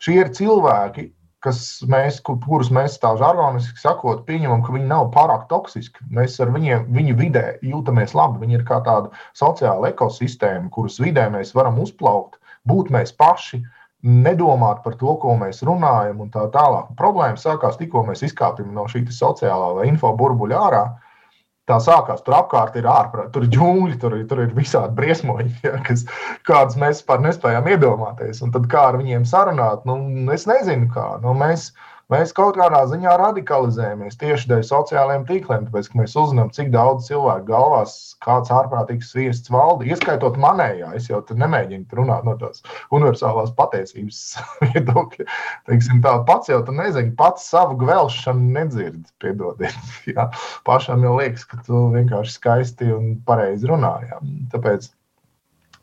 Šie 0.00 0.16
ir 0.22 0.32
cilvēki, 0.32 1.10
kas 1.44 1.60
mēs, 1.88 2.20
kurus 2.26 2.70
mēs 2.74 2.98
tā 3.02 3.14
žargoniski 3.20 3.80
sakot, 3.80 4.26
pieņemam, 4.28 4.62
ka 4.66 4.74
viņi 4.76 4.88
nav 4.90 5.08
pārāk 5.14 5.48
toksiski. 5.50 6.04
Mēs 6.12 6.38
ar 6.44 6.52
viņiem, 6.54 6.86
viņu 6.92 7.16
vidē 7.18 7.44
jūtamies 7.64 8.14
labi. 8.18 8.44
Viņi 8.44 8.60
ir 8.60 8.64
kā 8.68 8.82
tāda 8.86 9.12
sociāla 9.38 9.94
ekosistēma, 9.94 10.68
kuras 10.74 11.00
vidē 11.00 11.30
mēs 11.32 11.54
varam 11.56 11.80
uzplaukt, 11.80 12.40
būt 12.68 12.92
mēs 12.92 13.16
paši. 13.16 13.64
Uh, 13.64 13.76
nedomāt 14.02 14.82
par 14.84 14.96
to, 14.96 15.14
ko 15.20 15.36
mēs 15.36 15.62
runājam, 15.66 16.20
un 16.24 16.30
tā 16.32 16.46
tālāk. 16.52 16.92
Problēma 16.96 17.40
sākās 17.40 17.78
tikko 17.80 18.04
mēs 18.08 18.24
izkāpjam 18.24 18.72
no 18.74 18.86
šī 18.88 19.04
sociālā 19.12 19.74
vai 19.76 19.88
info 19.90 20.12
burbuļa 20.16 20.60
ārā. 20.68 20.84
Tā 21.68 21.76
sākās. 21.82 22.22
Tur 22.26 22.34
apkārt 22.38 22.78
ir 22.80 22.88
ārprāt, 22.90 23.28
tur 23.34 23.44
ir 23.46 23.52
ģūļi, 23.54 23.98
tur, 24.02 24.16
tur 24.30 24.40
ir 24.46 24.54
visādi 24.56 24.96
briesmoņi, 24.96 25.52
ja, 25.66 25.76
kas, 25.86 26.06
kādas 26.48 26.78
mēs 26.80 27.00
vispār 27.00 27.22
nespējām 27.26 27.68
iedomāties. 27.74 28.40
Un 28.46 28.54
tad 28.56 28.66
kā 28.72 28.88
ar 28.90 28.98
viņiem 28.98 29.28
sarunāt, 29.28 29.84
nu, 29.86 30.00
es 30.34 30.48
nezinu, 30.50 30.88
kā. 30.94 31.06
Nu, 31.22 31.36
mēs, 31.38 31.70
uh, 31.70 31.89
Mēs 32.10 32.32
kaut 32.34 32.56
kādā 32.58 32.80
ziņā 32.90 33.12
radikalizējamies 33.20 34.16
tieši 34.18 34.48
dēļ 34.50 34.64
sociālajiem 34.66 35.24
tīkliem, 35.28 35.66
tāpēc, 35.68 35.88
ka 35.92 35.98
mēs 36.00 36.16
uzzinām, 36.18 36.48
cik 36.56 36.72
daudz 36.74 37.06
cilvēku 37.06 37.44
galvās 37.46 37.92
kāds 38.24 38.50
ārprātīgs 38.50 39.12
sviests 39.12 39.52
valda, 39.54 39.86
ieskaitot 39.86 40.38
manējā. 40.42 40.88
Es 40.98 41.06
jau 41.06 41.20
nemēģinu 41.22 41.98
runāt 42.00 42.26
no 42.26 42.34
tās 42.40 42.64
universālās 42.90 43.52
patiesības 43.54 44.22
viedokļa. 44.72 45.26
Tā 46.02 46.14
pats 46.26 46.50
jau 46.50 46.58
nezinu, 46.66 47.14
pats 47.20 47.46
savu 47.52 47.78
gvelšanu 47.78 48.56
nedzird, 48.56 49.04
piedodiet. 49.22 49.76
Jā. 50.10 50.26
Pašam 50.66 51.06
jau 51.06 51.14
liekas, 51.20 51.44
ka 51.46 51.60
tu 51.68 51.84
vienkārši 51.94 52.34
skaisti 52.34 52.90
un 52.96 53.12
pareizi 53.28 53.70
runā. 53.70 54.00
Jā. 54.10 54.18
Tāpēc 54.56 54.90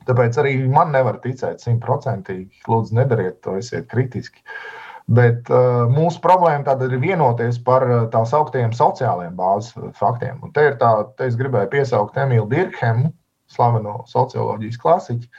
Tāpēc 0.08 0.38
arī 0.40 0.52
man 0.72 0.94
nevar 0.96 1.18
ticēt 1.20 1.60
simtprocentīgi. 1.60 2.62
Lūdzu, 2.72 2.96
nedariet 2.96 3.42
to, 3.44 3.58
esiet 3.60 3.90
kritiski. 3.92 4.40
Uh, 4.40 4.87
Bet 5.08 5.48
uh, 5.48 5.86
mūsu 5.88 6.20
problēma 6.20 6.66
tad 6.68 6.82
ir 6.84 6.98
vienoties 7.00 7.62
par 7.64 7.86
uh, 7.88 8.00
tā 8.12 8.26
sauktiem 8.28 8.74
sociālajiem 8.76 9.38
bāzes 9.38 9.72
faktiem. 9.96 10.42
Un 10.44 10.52
te 10.52 10.66
ir 10.68 10.76
tā, 10.82 10.90
te 11.16 11.30
es 11.30 11.38
gribēju 11.40 11.72
piesaukt 11.72 12.20
Emīlu 12.20 12.50
Dirkhemu, 12.52 13.14
slaveno 13.48 14.02
socioloģijas 14.12 14.82
klasiķu, 14.82 15.32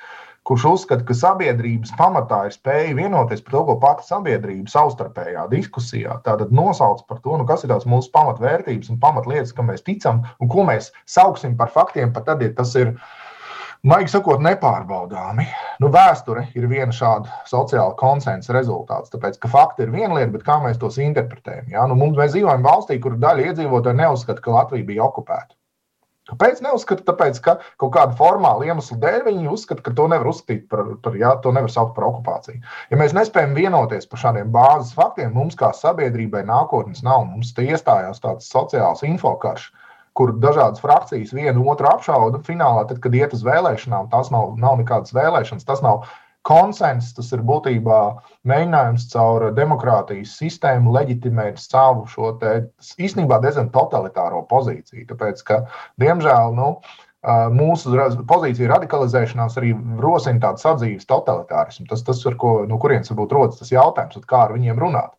kurš 0.49 0.65
uzskata, 0.71 1.05
ka 1.05 1.13
sabiedrības 1.13 1.93
pamatā 1.99 2.47
ir 2.49 2.57
spēja 2.57 2.97
vienoties 2.97 3.45
par 3.45 3.59
to, 3.59 3.65
ko 3.69 3.77
pati 3.83 4.09
sabiedrība 4.09 4.73
savstarpējā 4.73 5.45
diskusijā. 5.53 6.17
Tātad 6.25 6.49
nosauc 6.49 7.05
par 7.05 7.21
to, 7.21 7.37
nu, 7.37 7.45
kas 7.45 7.67
ir 7.67 7.75
tās 7.75 7.85
mūsu 7.85 8.09
pamatvērtības 8.17 8.89
un 8.95 9.03
pamatlietas, 9.05 9.53
kam 9.53 9.69
mēs 9.69 9.85
ticam 9.85 10.25
un 10.41 10.49
ko 10.49 10.65
mēs 10.65 10.95
sauksim 11.05 11.61
par 11.61 11.77
faktiem, 11.77 12.17
pat 12.17 12.25
tad, 12.31 12.41
ja 12.41 12.57
tas 12.57 12.73
ir 12.81 12.95
uh, 12.95 13.28
Maigi 13.87 14.11
sakot, 14.11 14.41
nepārbaudāmi. 14.43 15.45
Nu, 15.79 15.87
vēsture 15.95 16.49
ir 16.59 16.65
viena 16.67 16.91
šāda 16.95 17.31
sociāla 17.47 17.95
konsensa 18.01 18.57
rezultāts. 18.57 19.13
Tāpēc, 19.13 19.39
ka 19.39 19.51
fakti 19.53 19.85
ir 19.87 19.93
viena 19.95 20.17
lieta, 20.17 20.33
bet 20.33 20.43
kā 20.49 20.57
mēs 20.65 20.81
tos 20.83 20.99
interpretējam? 20.99 21.69
Ja? 21.71 21.85
Nu, 21.87 21.95
mums, 22.01 22.19
mēs 22.19 22.35
dzīvojam 22.35 22.67
valstī, 22.67 22.99
kur 23.05 23.15
daļa 23.23 23.53
iedzīvotāji 23.53 24.01
neuzskata, 24.01 24.43
ka 24.43 24.57
Latvija 24.57 24.89
bija 24.89 25.07
okupēta. 25.07 25.55
Kāpēc 26.29 26.59
neuzskata? 26.67 27.07
Tāpēc, 27.07 27.39
ka 27.45 27.55
kaut 27.81 27.95
kāda 27.95 28.19
formāla 28.19 28.67
iemesla 28.67 28.99
dēļ 29.01 29.23
viņi 29.31 29.49
uzskata, 29.55 29.85
ka 29.87 29.95
to 29.97 30.09
nevar 30.11 30.29
uzskatīt 30.33 30.67
par, 30.73 30.83
par 31.05 31.15
jā, 31.17 31.31
to 31.45 31.55
nevar 31.55 31.71
saukt 31.73 31.95
par 31.97 32.11
okupāciju. 32.11 32.59
Ja 32.91 32.99
mēs 33.01 33.15
nespējam 33.17 33.55
vienoties 33.57 34.11
par 34.11 34.27
šādiem 34.27 34.51
bāzes 34.53 34.91
faktiem, 34.99 35.31
mums 35.39 35.57
kā 35.57 35.71
sabiedrībai 35.71 36.43
nākotnes 36.51 37.07
nav. 37.07 37.25
Mums 37.31 37.55
te 37.55 37.71
iestājās 37.71 38.21
tāds 38.27 38.51
sociāls 38.51 39.07
infokarš, 39.07 39.71
kur 40.19 40.35
dažādas 40.43 40.83
frakcijas 40.83 41.35
vienu 41.37 41.67
otru 41.71 41.89
apšauda. 41.93 42.43
Finālā, 42.47 42.87
tad, 42.91 43.03
kad 43.05 43.15
iet 43.15 43.37
uz 43.37 43.45
vēlēšanām, 43.47 44.11
tas 44.13 44.33
nav, 44.35 44.57
nav 44.61 44.81
nekādas 44.83 45.15
vēlēšanas, 45.17 45.67
tas 45.69 45.85
nav 45.85 46.09
konsensus, 46.49 47.13
tas 47.17 47.33
ir 47.37 47.43
būtībā 47.47 47.99
mēģinājums 48.49 49.09
caur 49.13 49.49
demokrātijas 49.57 50.37
sistēmu 50.41 50.95
leģitimēt 50.95 51.61
savu 51.61 52.07
šo 52.11 52.33
te, 52.41 52.55
īstenībā 52.99 53.41
diezgan 53.45 53.69
totalitāro 53.75 54.45
pozīciju. 54.51 55.05
Tāpēc, 55.11 55.45
ka, 55.49 55.61
diemžēl, 56.03 56.57
nu, 56.57 56.71
mūsu 57.53 57.93
pozīcija 58.31 58.71
radikalizēšanās 58.73 59.59
arī 59.61 59.75
rosina 60.01 60.41
tādu 60.47 60.63
sadzīves 60.63 61.09
totalitārismu. 61.11 61.89
Tas, 61.91 62.05
tas 62.07 62.25
ar 62.31 62.39
ko, 62.41 62.63
no 62.71 62.79
kurienes 62.81 63.11
varbūt 63.13 63.35
rodas 63.35 63.61
tas 63.61 63.75
jautājums, 63.75 64.23
kā 64.29 64.47
ar 64.47 64.55
viņiem 64.57 64.79
runāt. 64.79 65.13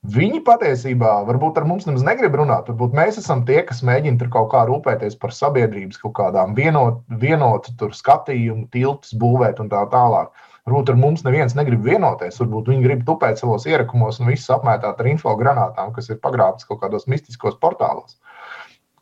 Viņi 0.00 0.38
patiesībā 0.40 1.10
varbūt 1.28 1.58
ar 1.60 1.66
mums 1.68 1.84
nemaz 1.84 2.00
negrib 2.06 2.32
runāt. 2.40 2.70
Varbūt 2.70 2.94
mēs 2.96 3.18
esam 3.20 3.42
tie, 3.44 3.58
kas 3.68 3.82
mēģina 3.84 4.16
tur 4.22 4.30
kaut 4.32 4.46
kā 4.54 4.62
rūpēties 4.64 5.18
par 5.20 5.34
sabiedrības 5.36 6.00
kaut 6.00 6.14
kādām 6.16 6.54
vienot, 6.56 7.02
vienotu 7.20 7.90
skatījumu, 7.92 8.70
tiltus 8.72 9.12
būvēt 9.12 9.60
un 9.60 9.68
tā 9.68 9.82
tālāk. 9.92 10.32
Varbūt 10.64 10.94
ar 10.94 10.96
mums 11.02 11.26
neviens 11.26 11.52
negrib 11.58 11.84
vienoties. 11.84 12.40
Varbūt 12.40 12.72
viņi 12.72 12.86
grib 12.86 13.04
tupēt 13.04 13.42
savos 13.42 13.68
ierakumos 13.68 14.22
un 14.22 14.32
visus 14.32 14.48
apmētāt 14.56 14.96
ar 14.96 15.10
infogranātām, 15.12 15.92
kas 15.92 16.08
ir 16.08 16.20
pagrābtas 16.24 16.64
kaut 16.68 16.80
kādos 16.80 17.04
mistiskos 17.04 17.60
portālos. 17.60 18.16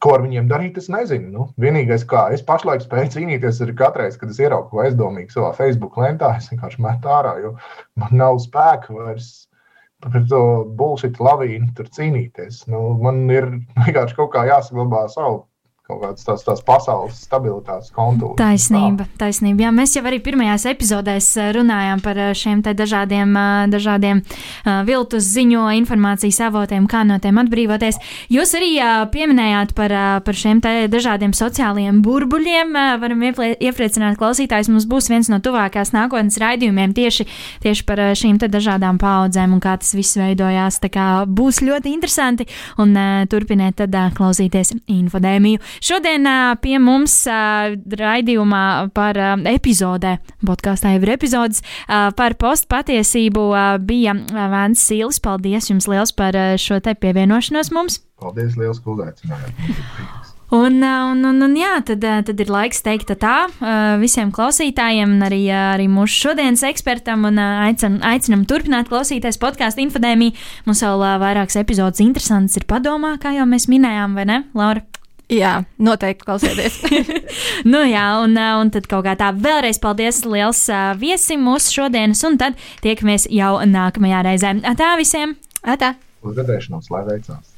Ko 0.03 0.17
ar 0.17 0.27
viņiem 0.27 0.51
darīt, 0.51 0.83
es 0.83 0.91
nezinu. 0.91 1.31
Nu, 1.31 1.47
vienīgais, 1.63 2.03
kā 2.11 2.29
es 2.35 2.43
pašlaik 2.47 2.83
spēju 2.83 3.15
cīnīties, 3.15 3.63
ir 3.63 3.75
katru 3.79 4.03
reizi, 4.03 4.19
kad 4.19 4.35
es 4.35 4.43
ieraugu 4.43 4.71
ko 4.73 4.83
aizdomīgu 4.83 5.31
savā 5.31 5.55
Facebook 5.55 5.99
lentā, 5.99 6.35
es 6.39 6.51
vienkārši 6.51 6.83
metu 6.83 7.11
ārā, 7.11 7.39
jo 7.43 7.55
man 7.99 8.19
nav 8.19 8.39
spēka 8.43 8.95
vairs 8.95 9.48
par 10.05 10.25
to 10.31 10.43
bullshit 10.79 11.19
lavīnu 11.23 11.73
tur 11.77 11.89
cīnīties. 11.95 12.65
Nu, 12.73 12.83
man 13.03 13.25
ir 13.35 13.49
vienkārši 13.85 14.19
kaut 14.19 14.33
kā 14.35 14.47
jāsaglabā 14.51 15.07
savu 15.15 15.45
kaut 15.89 16.03
kādas 16.03 16.27
tās, 16.27 16.43
tās 16.45 16.59
pasaules 16.61 17.17
stabilitātes 17.25 17.89
kontūrus. 17.97 18.37
Taisnība, 18.37 19.07
tā. 19.09 19.23
taisnība. 19.23 19.63
Jā, 19.65 19.69
mēs 19.73 19.95
jau 19.97 20.03
arī 20.05 20.19
pirmajās 20.21 20.67
epizodēs 20.69 21.29
runājām 21.57 22.03
par 22.05 22.19
šiem 22.37 22.61
dažādiem, 22.61 23.33
dažādiem 23.73 24.21
viltus 24.85 25.31
ziņo 25.33 25.63
informācijas 25.79 26.43
avotiem, 26.45 26.85
kā 26.93 27.07
no 27.09 27.17
tiem 27.25 27.41
atbrīvoties. 27.41 27.97
Jūs 28.29 28.53
arī 28.59 28.69
pieminējāt 29.15 29.73
par, 29.79 29.95
par 30.27 30.37
šiem 30.37 30.61
dažādiem 30.93 31.33
sociālajiem 31.33 32.03
burbuļiem. 32.05 32.77
Varam 33.01 33.25
iepriecināt 33.25 34.21
klausītājus. 34.21 34.69
Mums 34.69 34.85
būs 34.93 35.09
viens 35.09 35.33
no 35.33 35.41
tuvākās 35.41 35.95
nākotnes 35.97 36.37
raidījumiem 36.45 36.93
tieši, 37.01 37.25
tieši 37.65 37.89
par 37.89 38.05
šīm 38.13 38.37
dažādām 38.45 39.01
paudzēm 39.01 39.57
un 39.57 39.65
kā 39.65 39.79
tas 39.81 39.97
viss 39.97 40.21
veidojās. 40.21 40.83
Tā 40.85 40.93
kā 40.93 41.09
būs 41.25 41.65
ļoti 41.65 41.97
interesanti 41.97 42.45
un 42.77 42.93
turpiniet 43.33 43.81
tad 43.81 43.97
klausīties 44.21 44.77
infodēmiju. 44.85 45.65
Šodien 45.85 46.27
pie 46.63 46.79
mums 46.83 47.15
raidījumā 47.29 48.65
par 48.97 49.19
epizodē, 49.49 50.17
podkāstā 50.47 50.95
jau 50.95 51.03
ir 51.05 51.15
epizodes, 51.15 51.63
par 51.89 52.39
postpatiesību 52.41 53.49
bija 53.87 54.17
Vēns 54.29 54.83
Sīlis. 54.89 55.23
Paldies 55.23 55.71
jums 55.71 55.89
liels 55.91 56.15
par 56.17 56.37
šo 56.61 56.81
te 56.85 56.97
pievienošanos 56.99 57.73
mums! 57.75 58.03
Paldies 58.19 58.57
liels, 58.59 58.83
ka 58.83 58.97
uzaicinājāt! 58.97 60.27
Un, 60.49 60.81
un, 60.81 61.19
un, 61.29 61.43
un 61.45 61.57
jā, 61.61 61.75
tad, 61.85 62.01
tad 62.01 62.39
ir 62.41 62.49
laiks 62.49 62.81
teikt 62.81 63.11
tā 63.21 63.35
visiem 64.01 64.31
klausītājiem, 64.33 65.19
un 65.19 65.27
arī, 65.27 65.43
arī 65.53 65.91
mūsu 65.93 66.23
šodienas 66.25 66.65
ekspertam. 66.71 67.27
Aicinam, 67.37 67.99
aicinam 68.09 68.47
turpināt 68.49 68.89
klausīties 68.89 69.37
podkāstu 69.43 69.85
infodēmiju. 69.85 70.33
Mums 70.65 70.81
vēl 70.87 71.05
vairākas 71.21 71.61
epizodes 71.61 72.01
interesantas 72.01 72.57
ir 72.57 72.65
padomā, 72.71 73.19
kā 73.21 73.37
jau 73.37 73.45
mēs 73.51 73.69
minējām, 73.69 74.17
vai 74.17 74.25
ne, 74.31 74.45
Laura? 74.57 74.88
Jā, 75.29 75.59
noteikti 75.77 76.25
klausieties. 76.25 76.79
nu, 77.73 77.83
jā, 77.85 78.05
un, 78.25 78.33
un 78.33 78.73
tad 78.73 78.89
kaut 78.89 79.05
kā 79.05 79.13
tā 79.21 79.29
vēlreiz 79.37 79.77
paldies 79.83 80.23
liels 80.25 80.63
uh, 80.73 80.95
viesim 80.97 81.45
mūsu 81.45 81.83
šodienas, 81.83 82.25
un 82.25 82.41
tad 82.41 82.57
tiekamies 82.85 83.29
jau 83.37 83.59
nākamajā 83.69 84.25
reizē. 84.25 84.57
Tā 84.81 84.95
visiem! 85.01 85.37
Atā! 85.69 85.99
Uz 86.25 86.41
redzēšanos, 86.41 86.89
lai 86.95 87.05
veicās! 87.11 87.58